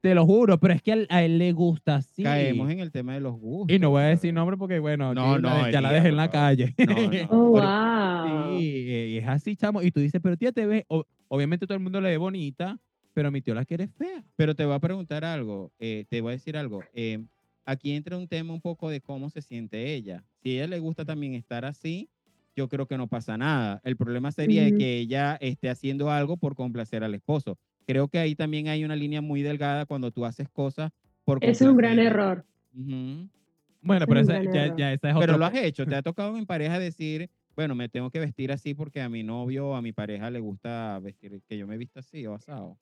[0.00, 2.22] Te lo juro, pero es que a él, a él le gusta así.
[2.22, 3.74] Caemos en el tema de los gustos.
[3.74, 6.16] Y no voy a decir nombre porque, bueno, No, la- no, ya la dejé en
[6.16, 6.74] la calle.
[6.78, 7.10] No, no.
[7.30, 8.60] Oh, wow.
[8.60, 8.66] Sí,
[9.14, 9.82] y es así, chamo.
[9.82, 10.84] Y tú dices, pero tía, te ves,
[11.28, 12.78] obviamente todo el mundo le ve bonita,
[13.14, 14.24] pero mi tío la quiere fea.
[14.36, 16.80] Pero te voy a preguntar algo, eh, te voy a decir algo.
[16.92, 17.24] eh,
[17.68, 20.24] aquí entra un tema un poco de cómo se siente ella.
[20.42, 22.08] Si a ella le gusta también estar así,
[22.56, 23.80] yo creo que no pasa nada.
[23.84, 27.58] El problema sería que ella esté haciendo algo por complacer al esposo.
[27.86, 30.90] Creo que ahí también hay una línea muy delgada cuando tú haces cosas
[31.24, 32.46] por es un gran error.
[32.72, 36.38] Bueno, Es pero esa, ya, ya esa es Pero lo has hecho, te ha tocado
[36.38, 39.82] en pareja decir, bueno, me tengo que vestir así porque a mi novio o a
[39.82, 42.78] mi pareja le gusta vestir, que yo me vista así o asado.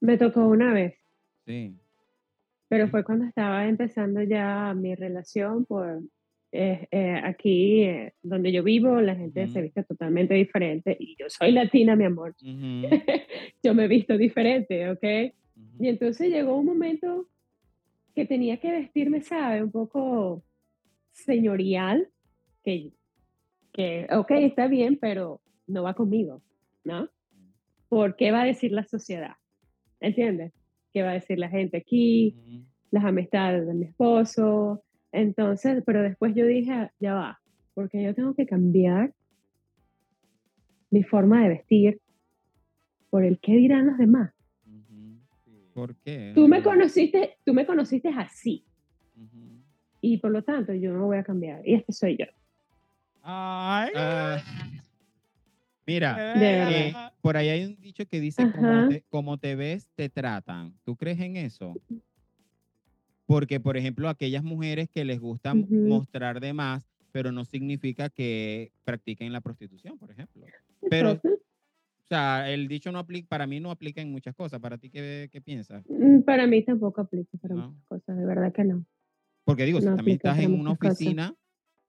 [0.00, 0.94] Me tocó una vez,
[1.46, 1.74] Sí.
[2.70, 6.04] Pero fue cuando estaba empezando ya mi relación por
[6.52, 11.28] eh, eh, aquí eh, donde yo vivo, la gente se viste totalmente diferente y yo
[11.28, 12.36] soy latina, mi amor.
[13.62, 15.02] Yo me he visto diferente, ¿ok?
[15.80, 17.26] Y entonces llegó un momento
[18.14, 19.64] que tenía que vestirme, ¿sabe?
[19.64, 20.44] Un poco
[21.10, 22.08] señorial,
[22.62, 22.92] que,
[23.72, 26.40] que, ok, está bien, pero no va conmigo,
[26.84, 27.10] ¿no?
[27.88, 29.34] ¿Por qué va a decir la sociedad?
[29.98, 30.52] ¿Entiendes?
[30.92, 32.34] ¿Qué va a decir la gente aquí?
[32.38, 32.64] Ujú.
[32.90, 34.82] Las amistades de mi esposo.
[35.12, 37.40] Entonces, pero después yo dije, "Ah, ya va,
[37.74, 39.12] porque yo tengo que cambiar
[40.90, 42.00] mi forma de vestir
[43.10, 44.32] por el qué dirán los demás.
[44.66, 45.18] Ujú.
[45.74, 46.32] ¿Por qué?
[46.34, 46.64] Tú me No.
[46.64, 48.64] conociste, tú me conociste así
[49.16, 49.62] Ujú.
[50.00, 52.26] y por lo tanto yo no voy a cambiar y este soy yo.
[53.22, 53.90] Ay.
[55.86, 60.08] Mira, eh, por ahí hay un dicho que dice, como te, como te ves, te
[60.08, 60.74] tratan.
[60.84, 61.80] ¿Tú crees en eso?
[63.26, 65.74] Porque, por ejemplo, aquellas mujeres que les gusta m- Ujú.
[65.88, 70.46] mostrar de más, pero no significa que practiquen la prostitución, por ejemplo.
[70.88, 74.58] Pero- O sea, el dicho no aplica, para mí no aplica en muchas cosas.
[74.58, 75.84] ¿Para ti qué, qué piensas?
[75.88, 77.68] mm, para mí tampoco aplica para No.
[77.70, 78.84] muchas cosas, de verdad que no.
[79.44, 80.96] Porque digo, si No también aplica estás en una muchas cosas.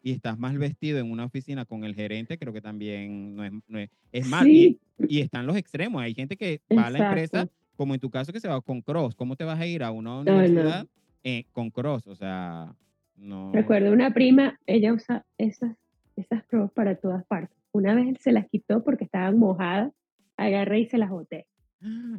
[0.02, 3.52] Y estás mal vestido en una oficina con el gerente, creo que también no es,
[3.68, 4.46] no es, es mal.
[4.46, 6.02] Sí, Y, y están los extremos.
[6.02, 8.82] Hay gente que va a la empresa, como en tu caso, que se va con
[8.82, 9.16] cross.
[9.16, 10.22] ¿Cómo te vas a ir a una no.
[10.22, 10.88] universidad
[11.24, 12.08] eh, con cross?
[12.08, 12.76] O sea,
[13.16, 13.52] no.
[13.54, 15.78] recuerdo una prima, ella usa esas,
[16.16, 16.44] esas
[16.74, 17.56] para todas partes.
[17.72, 19.94] Una vez se las quitó porque estaban mojadas,
[20.36, 21.46] agarré y se las boté.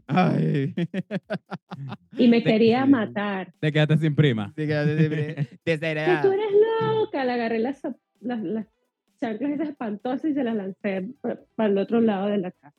[0.06, 0.74] Ay.
[2.18, 3.52] Y me Te- quería matar.
[3.60, 4.52] Te quedaste sin prima.
[4.56, 5.34] Sí, que siempre
[5.64, 6.22] Que desheredada.
[6.22, 6.46] tú eres
[6.94, 7.80] loca, le agarré las,
[8.20, 8.66] las, las
[9.20, 12.74] chanclas esas espantosas y se las lancé pa- para el otro lado de la casa.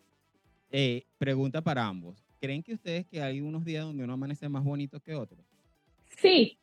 [0.72, 2.24] Eh, pregunta para ambos.
[2.42, 5.46] ¿Creen que ustedes que hay unos días donde uno amanece más bonito que otros?
[6.18, 6.58] Sí,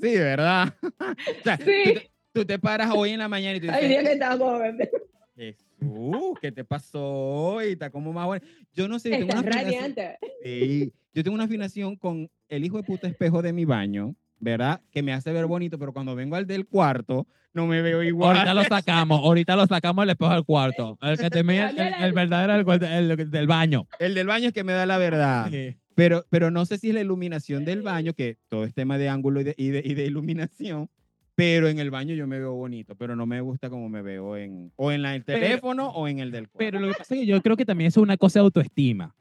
[0.00, 0.74] Sí, ¿verdad?
[1.40, 1.64] O sea, Sí.
[1.64, 4.12] Tú, te, tú te paras hoy en la mañana y tú hay días dices, que
[4.14, 4.90] estamos verde.
[5.36, 7.72] Jesús, ¿qué te pasó hoy?
[7.72, 8.44] Está como más bueno.
[8.74, 9.64] Yo no sé, yo tengo una afinación-
[9.96, 10.18] radiante.
[10.44, 14.14] Sí, yo tengo una afinación con el hijo de puta espejo de mi baño.
[14.44, 14.80] ¿verdad?
[14.90, 18.36] Que me hace ver bonito, pero cuando vengo al del cuarto, no me veo igual.
[18.36, 20.98] Ahorita lo sacamos, ahorita lo sacamos el espejo del cuarto.
[21.00, 23.86] El que te mide el, el- el verdadero el, el del baño.
[24.00, 25.48] El del baño es que me da la verdad.
[25.48, 25.76] Sí.
[25.94, 29.08] Pero, pero no sé si es la iluminación del baño, que todo es tema de
[29.08, 30.90] ángulo y de, y de, y de iluminación,
[31.42, 34.36] pero en el baño yo me veo bonito, pero no me gusta como me veo
[34.36, 36.58] en, o en la, el Pero- teléfono o en el del cuarto.
[36.58, 38.44] Pero lo que pasa es que yo creo que también eso es una cosa de
[38.44, 39.12] autoestima.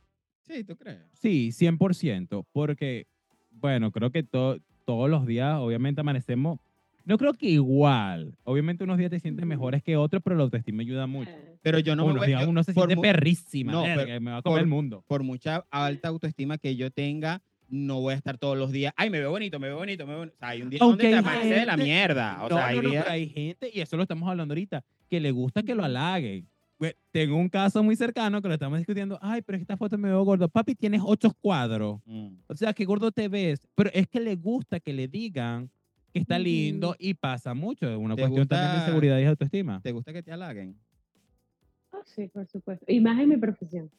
[0.42, 1.00] Sí, ¿tú crees?
[1.14, 2.46] Sí, 100%.
[2.52, 3.08] Porque,
[3.50, 6.60] bueno, creo que to- todos los días, obviamente, amanecemos.
[7.06, 8.38] No creo que igual.
[8.44, 9.50] Obviamente, unos días te sientes Ujú.
[9.50, 11.32] mejores que otros, pero la autoestima ayuda mucho.
[11.64, 13.72] Pero yo no me unos voy- días yo- uno se siente perrísima.
[13.72, 15.04] No, verga, pero me va a comer por- el mundo.
[15.08, 17.42] por mucha alta autoestima que yo tenga,
[17.72, 20.12] no voy a estar todos los días, ay, me veo bonito, me veo bonito, me
[20.12, 20.36] veo bonito.
[20.36, 22.38] O sea, hay un día Aunque donde te hay amanece de la gente- mierda.
[22.44, 24.84] O no, sea, hay no, no, días- hay gente, y eso lo estamos hablando ahorita,
[25.10, 26.48] que le gusta que lo halaguen.
[27.12, 29.20] Tengo un caso muy cercano que lo estamos discutiendo.
[29.22, 30.50] Ay, pero esta foto me veo gordo.
[30.50, 32.00] Papi, tienes ocho cuadros.
[32.06, 32.30] Mm.
[32.48, 33.68] O sea, qué gordo te ves.
[33.76, 35.70] Pero es que le gusta que le digan
[36.12, 36.44] que está Ujú.
[36.44, 37.88] lindo y pasa mucho.
[37.88, 39.80] Es una ¿Te cuestión también de gusta- seguridad y autoestima.
[39.84, 40.76] ¿Te gusta que te halaguen?
[41.92, 42.84] oh, sí, por supuesto.
[42.88, 43.92] Y más en mi profesión.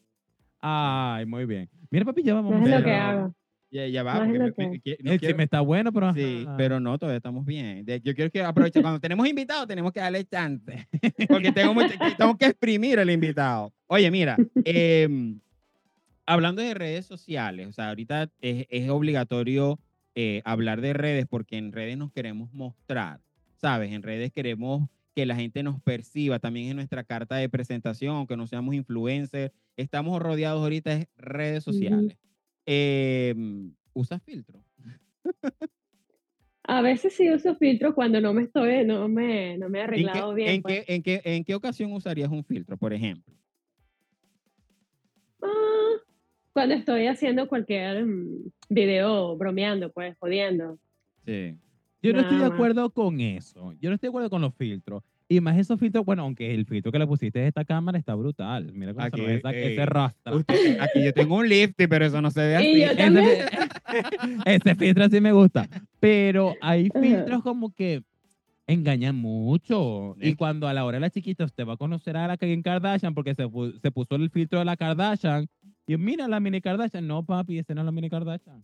[0.61, 1.68] Ay, muy bien.
[1.89, 2.53] Mira, papi, ya vamos.
[2.59, 3.35] No es lo que hago.
[3.73, 6.12] Ya, ya va, me- me- que- no El quiero- chisme está bueno, pero.
[6.12, 6.57] Sí, ajá.
[6.59, 7.85] pero no, todavía estamos bien.
[7.87, 8.83] De- Yo quiero que aproveche.
[8.83, 10.87] Cuando tenemos invitados, tenemos que darle chance.
[11.29, 13.73] Porque tengo, mucho- que- tengo que exprimir el invitado.
[13.87, 15.41] Oye, mira, em,
[16.27, 19.79] hablando de redes sociales, o sea, ahorita es, es obligatorio
[20.14, 23.20] eh, hablar de redes porque en redes nos queremos mostrar,
[23.57, 23.93] ¿sabes?
[23.93, 26.39] En redes queremos que la gente nos perciba.
[26.39, 29.51] También es nuestra carta de presentación, aunque no seamos influencers.
[29.79, 32.18] Estamos rodeados ahorita de redes sociales.
[32.67, 34.63] Em, ¿Usas filtro?
[36.65, 39.87] A veces sí uso filtro cuando no me estoy, no me, no me he ¿En
[39.87, 40.49] qué, arreglado bien.
[40.49, 40.85] en, pues.
[40.85, 43.35] qué, en, qué, ¿En qué ocasión usarías un filtro, por ejemplo?
[45.43, 45.97] Ah,
[46.53, 50.79] cuando estoy haciendo cualquier mm, video bromeando, pues, jodiendo.
[51.27, 51.59] Sí.
[52.01, 52.53] Yo no estoy de más.
[52.53, 53.73] acuerdo con eso.
[53.81, 55.03] Yo no estoy de acuerdo con los filtros.
[55.33, 58.14] Y más esos filtros, bueno, aunque el filtro que le pusiste de esta cámara está
[58.14, 58.70] brutal.
[58.74, 60.37] Mira cómo se Aquí, ve esa- ese rostro.
[60.37, 62.83] Usted- aquí yo tengo un lifty, pero eso no se ve así.
[62.83, 63.45] Ese,
[64.45, 65.66] ese filtro sí me gusta.
[66.01, 68.03] Pero hay filtros como que
[68.66, 70.16] engañan mucho.
[70.20, 72.62] Y cuando a la hora de la chiquita usted va a conocer a la Kim
[72.62, 73.49] Kardashian porque se,
[73.80, 75.47] se puso el filtro de la Kardashian.
[75.87, 77.07] Y mira la mini Kardashian.
[77.07, 78.62] No, papi, ese no es la mini Kardashian.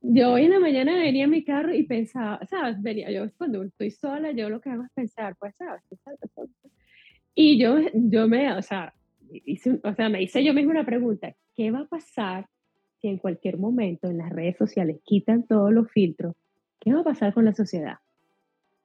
[0.00, 2.80] Yo hoy en la mañana venía a mi carro y pensaba, ¿sabes?
[2.82, 5.82] Venía, yo cuando estoy sola, yo lo que hago es pensar, pues, ¿sabes?
[7.34, 8.94] Y yo, yo me, o sea,
[9.44, 12.46] hice, o sea, me hice yo misma una pregunta, ¿qué va a pasar
[13.00, 16.34] si en cualquier momento en las redes sociales quitan todos los filtros?
[16.80, 17.96] ¿Qué va a pasar con la sociedad?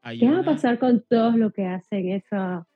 [0.02, 2.68] Hay ¿Qué va a pasar con todos lo que hacen esa,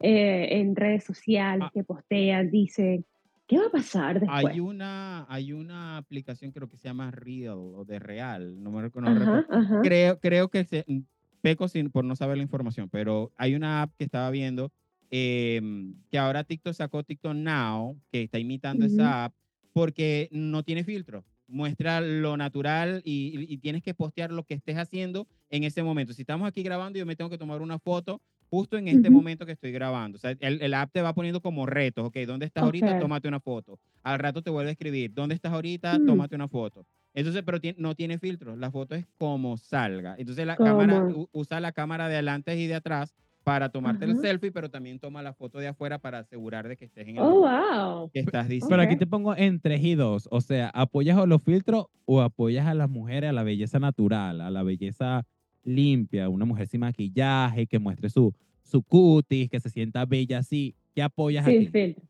[0.00, 1.70] eh, en redes sociales, Ah.
[1.74, 3.04] que postean, dicen?
[3.50, 4.54] ¿Qué va a pasar después?
[4.54, 8.82] Hay una, hay una aplicación, creo que se llama Real o de Real, no me
[8.94, 9.82] no Ajá, ajá.
[9.82, 11.00] Creo, creo que se, mm,
[11.40, 14.72] peco sin, por no saber la información, pero hay una app que estaba viendo
[15.10, 18.86] em, que ahora TikTok sacó TikTok Now, que está imitando Ujú.
[18.86, 19.34] esa app,
[19.72, 21.24] porque no tiene filtro.
[21.48, 26.12] Muestra lo natural y- y tienes que postear lo que estés haciendo en ese momento.
[26.12, 29.16] Si estamos aquí grabando, yo me tengo que tomar una foto justo en este Ujú.
[29.16, 30.16] momento que estoy grabando.
[30.16, 32.04] O sea, el, el app te va poniendo como retos.
[32.06, 32.94] Ok, ¿dónde estás ahorita?
[32.94, 33.00] Ok.
[33.00, 33.78] Tómate una foto.
[34.02, 35.12] Al rato te vuelve a escribir.
[35.14, 35.98] ¿Dónde estás ahorita?
[35.98, 36.06] Mm.
[36.06, 36.84] Tómate una foto.
[37.14, 38.58] Entonces, pero no tiene filtros.
[38.58, 40.14] La foto es como salga.
[40.18, 44.04] Entonces, la cámara Como- u- usa la cámara de adelante y de atrás para tomarte
[44.04, 44.20] el Ajá.
[44.20, 47.22] selfie, pero también toma la foto de afuera para asegurar de que estés en el
[47.22, 47.62] Oh, lugar
[47.98, 48.10] wow.
[48.12, 48.68] que estás diciendo.
[48.68, 50.28] Pero aquí te pongo en tres y dos.
[50.30, 54.40] O sea, ¿apoyas a los filtros o apoyas a las mujeres a la belleza natural,
[54.42, 55.24] a la belleza
[55.64, 56.28] limpia?
[56.28, 60.74] Una mujer sin maquillaje, que muestre su, su cutis, que se sienta bella así.
[60.94, 61.66] ¿Qué apoyas Sin aquí?
[61.68, 62.04] filtro.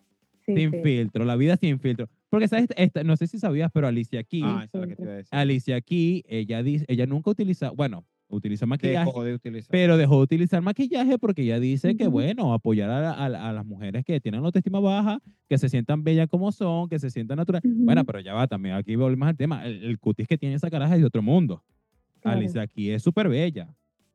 [0.46, 0.82] Sin, Sin filtro.
[0.82, 2.08] filtro, la vida sin filtro.
[2.30, 2.66] Porque, ¿sabes?
[2.76, 5.40] Esta- no sé si sabías, pero Alicia aquí, Ah, es que te a.
[5.40, 9.70] Alicia aquí, ella, dice, ella nunca utiliza, bueno, utiliza maquillaje, Dejó de utilizar.
[9.70, 13.66] pero dejó de utilizar maquillaje porque ella dice que, bueno, apoyar a, a- a las
[13.66, 17.36] mujeres que tienen la autoestima baja, que se sientan bellas como son, que se sientan
[17.38, 17.68] naturales.
[17.76, 19.66] Bueno, pero ya va, también aquí volvemos al tema.
[19.66, 21.62] El, el cutis que tiene esa caraja es de otro mundo.
[22.20, 22.38] Claro.
[22.38, 23.68] Alicia aquí es súper bella.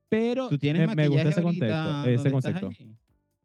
[0.10, 2.06] Pero ¿Tú tienes me, me gusta ese contexto.
[2.06, 2.70] Ese concepto.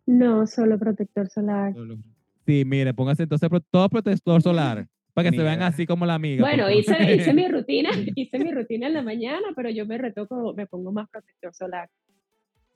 [0.07, 1.73] No, solo protector solar.
[1.75, 1.99] Solo-
[2.47, 5.67] Sí, mire, póngase entonces todo protector solar para que se vean Mira.
[5.69, 6.43] así como la amiga.
[6.43, 10.55] Bueno, hice, hice mi rutina, hice mi rutina en la mañana, pero yo me retoco,
[10.55, 11.89] me pongo más protector solar.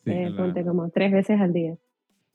[0.04, 0.36] Sí, eh, claro.
[0.36, 1.76] ponte como tres veces al día.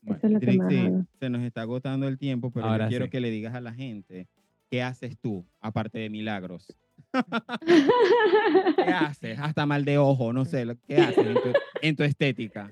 [0.02, 1.04] Bueno, Eso es lo que más Trixie, hago.
[1.18, 3.10] se nos está agotando el tiempo, pero Ahora yo quiero sí.
[3.10, 4.28] que le digas a la gente
[4.70, 6.76] qué haces tú, aparte de milagros.
[8.76, 9.38] ¿Qué haces?
[9.38, 11.52] Hasta mal de ojo, no sé, ¿qué haces en tu,
[11.82, 12.70] en tu estética?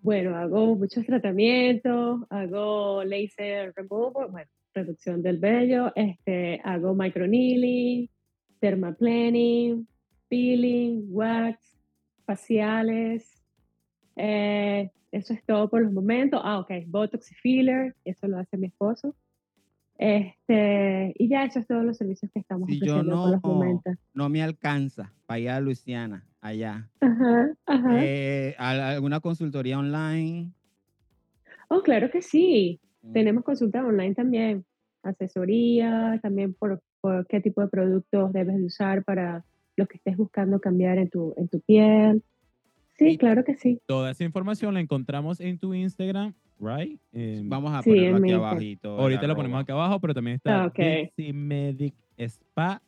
[0.00, 8.08] Bueno, hago muchos tratamientos, hago laser removal, bueno, reducción del vello, este, hago microneedling,
[8.60, 9.86] dermaplaning,
[10.28, 11.58] peeling, wax,
[12.24, 13.42] faciales.
[14.16, 16.40] eh, eso es todo por los momentos.
[16.44, 19.14] Ah, ok, Botox y filler, eso lo hace mi esposo.
[19.98, 23.42] Este, y ya, eso es todos los servicios que estamos Si yo ofreciendo por los
[23.42, 23.94] no- momentos.
[24.14, 26.88] No me alcanza para ir a Luisiana, allá.
[27.00, 27.90] Ajá, ajá.
[28.04, 30.52] Eh, ¿al- ¿Alguna consultoría online?
[31.68, 32.80] Oh, claro que sí.
[33.02, 33.12] Mm.
[33.12, 34.64] Tenemos consulta online también,
[35.02, 39.44] asesoría, también por, por qué tipo de productos debes de usar para
[39.76, 42.22] lo que estés buscando cambiar en tu, en tu piel.
[42.98, 43.80] Sí, Y- claro que sí.
[43.86, 46.98] Toda esa información la encontramos en tu Instagram, right?
[47.44, 48.90] Vamos a Sí, ponerlo aquí Insta- abajito.
[48.98, 50.78] ahorita lo ponemos acá abajo, pero también está Ah, ok.
[51.16, 52.82] Dixie Medic Spa.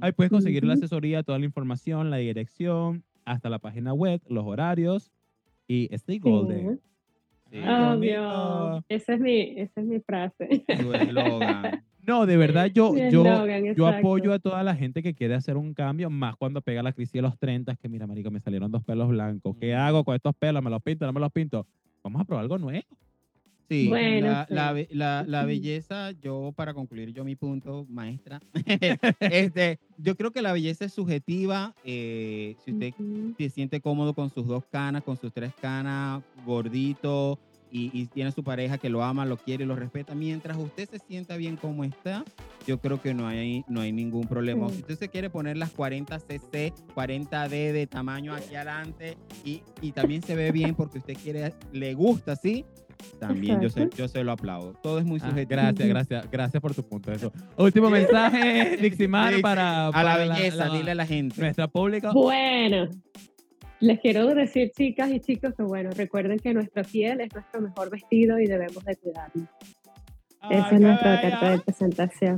[0.00, 4.44] Ahí puedes conseguir la asesoría, toda la información, la dirección, hasta la página web, los
[4.44, 5.10] horarios
[5.66, 6.80] y Stay Golden.
[7.50, 7.58] Sí.
[7.64, 8.84] Ah, qué Obvio.
[8.88, 10.64] Esa es mi, esa es mi frase.
[10.66, 11.83] Tu eslogan.
[12.06, 13.22] No, de verdad, yo, yo,
[13.76, 16.92] yo apoyo a toda la gente que quiere hacer un cambio, más cuando pega la
[16.92, 19.56] crisis de los 30, que mira, marico, me salieron dos pelos blancos.
[19.60, 20.62] ¿Qué hago con estos pelos?
[20.62, 21.06] ¿Me los pinto?
[21.06, 21.66] ¿No me los pinto?
[22.02, 22.84] Vamos a probar algo nuevo.
[23.66, 24.54] Sí, Bueno, la, sí.
[24.54, 28.38] la la- la belleza, yo para concluir yo mi punto, maestra,
[29.20, 31.74] este, yo creo que la belleza es subjetiva.
[31.82, 32.92] eh, si usted
[33.38, 37.38] se siente cómodo con sus dos canas, con sus tres canas, gordito,
[37.76, 40.88] y, y tiene su pareja que lo ama, lo quiere y lo respeta, mientras usted
[40.88, 42.24] se sienta bien como está,
[42.68, 44.68] yo creo que no hay, no hay ningún problema.
[44.68, 44.76] Sí.
[44.76, 49.90] Si usted se quiere poner las 40 cc, 40D de tamaño aquí adelante y, y
[49.90, 52.64] también se ve bien porque usted quiere, le gusta, ¿sí?
[53.18, 54.74] También yo se, yo se lo aplaudo.
[54.82, 55.48] Todo es muy Ah, subjetivo.
[55.60, 57.10] gracias, gracias, gracias por tu punto.
[57.10, 57.32] Eso.
[57.58, 61.40] Último mensaje, Diximar, para, A para la belleza, dile a la gente.
[61.40, 62.12] nuestra pública.
[62.12, 62.88] Bueno,
[63.80, 67.90] les quiero decir, chicas y chicos, que bueno, recuerden que nuestra piel es nuestro mejor
[67.90, 69.48] vestido y debemos de cuidarnos.
[70.50, 72.36] Esa es nuestra carta de presentación.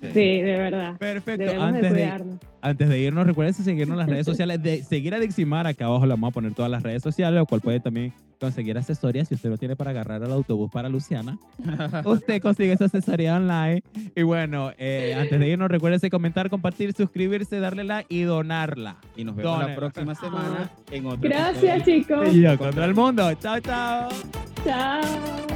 [0.00, 0.42] Sí.
[0.42, 0.96] De verdad.
[0.98, 1.44] Perfecto.
[1.44, 5.18] Debemos Antes de, antes de irnos, recuerden seguirnos en las redes sociales, de seguir a
[5.18, 8.12] Diximar, acá abajo le vamos a poner todas las redes sociales, lo cual puede también
[8.40, 11.38] conseguir asesoría si usted no tiene para agarrar el autobús para Luciana.
[12.04, 13.82] Usted consigue esa asesoría online.
[14.14, 18.96] Y bueno, eh, antes de irnos, recuérdense comentar, compartir, suscribirse, darle like y donarla.
[19.16, 22.24] Y nos vemos la próxima semana en otro Gracias, episodio.
[22.24, 22.34] chicos.
[22.34, 23.32] Y yo contra el mundo.
[23.34, 24.08] Chao, chao.
[24.64, 25.53] Chao.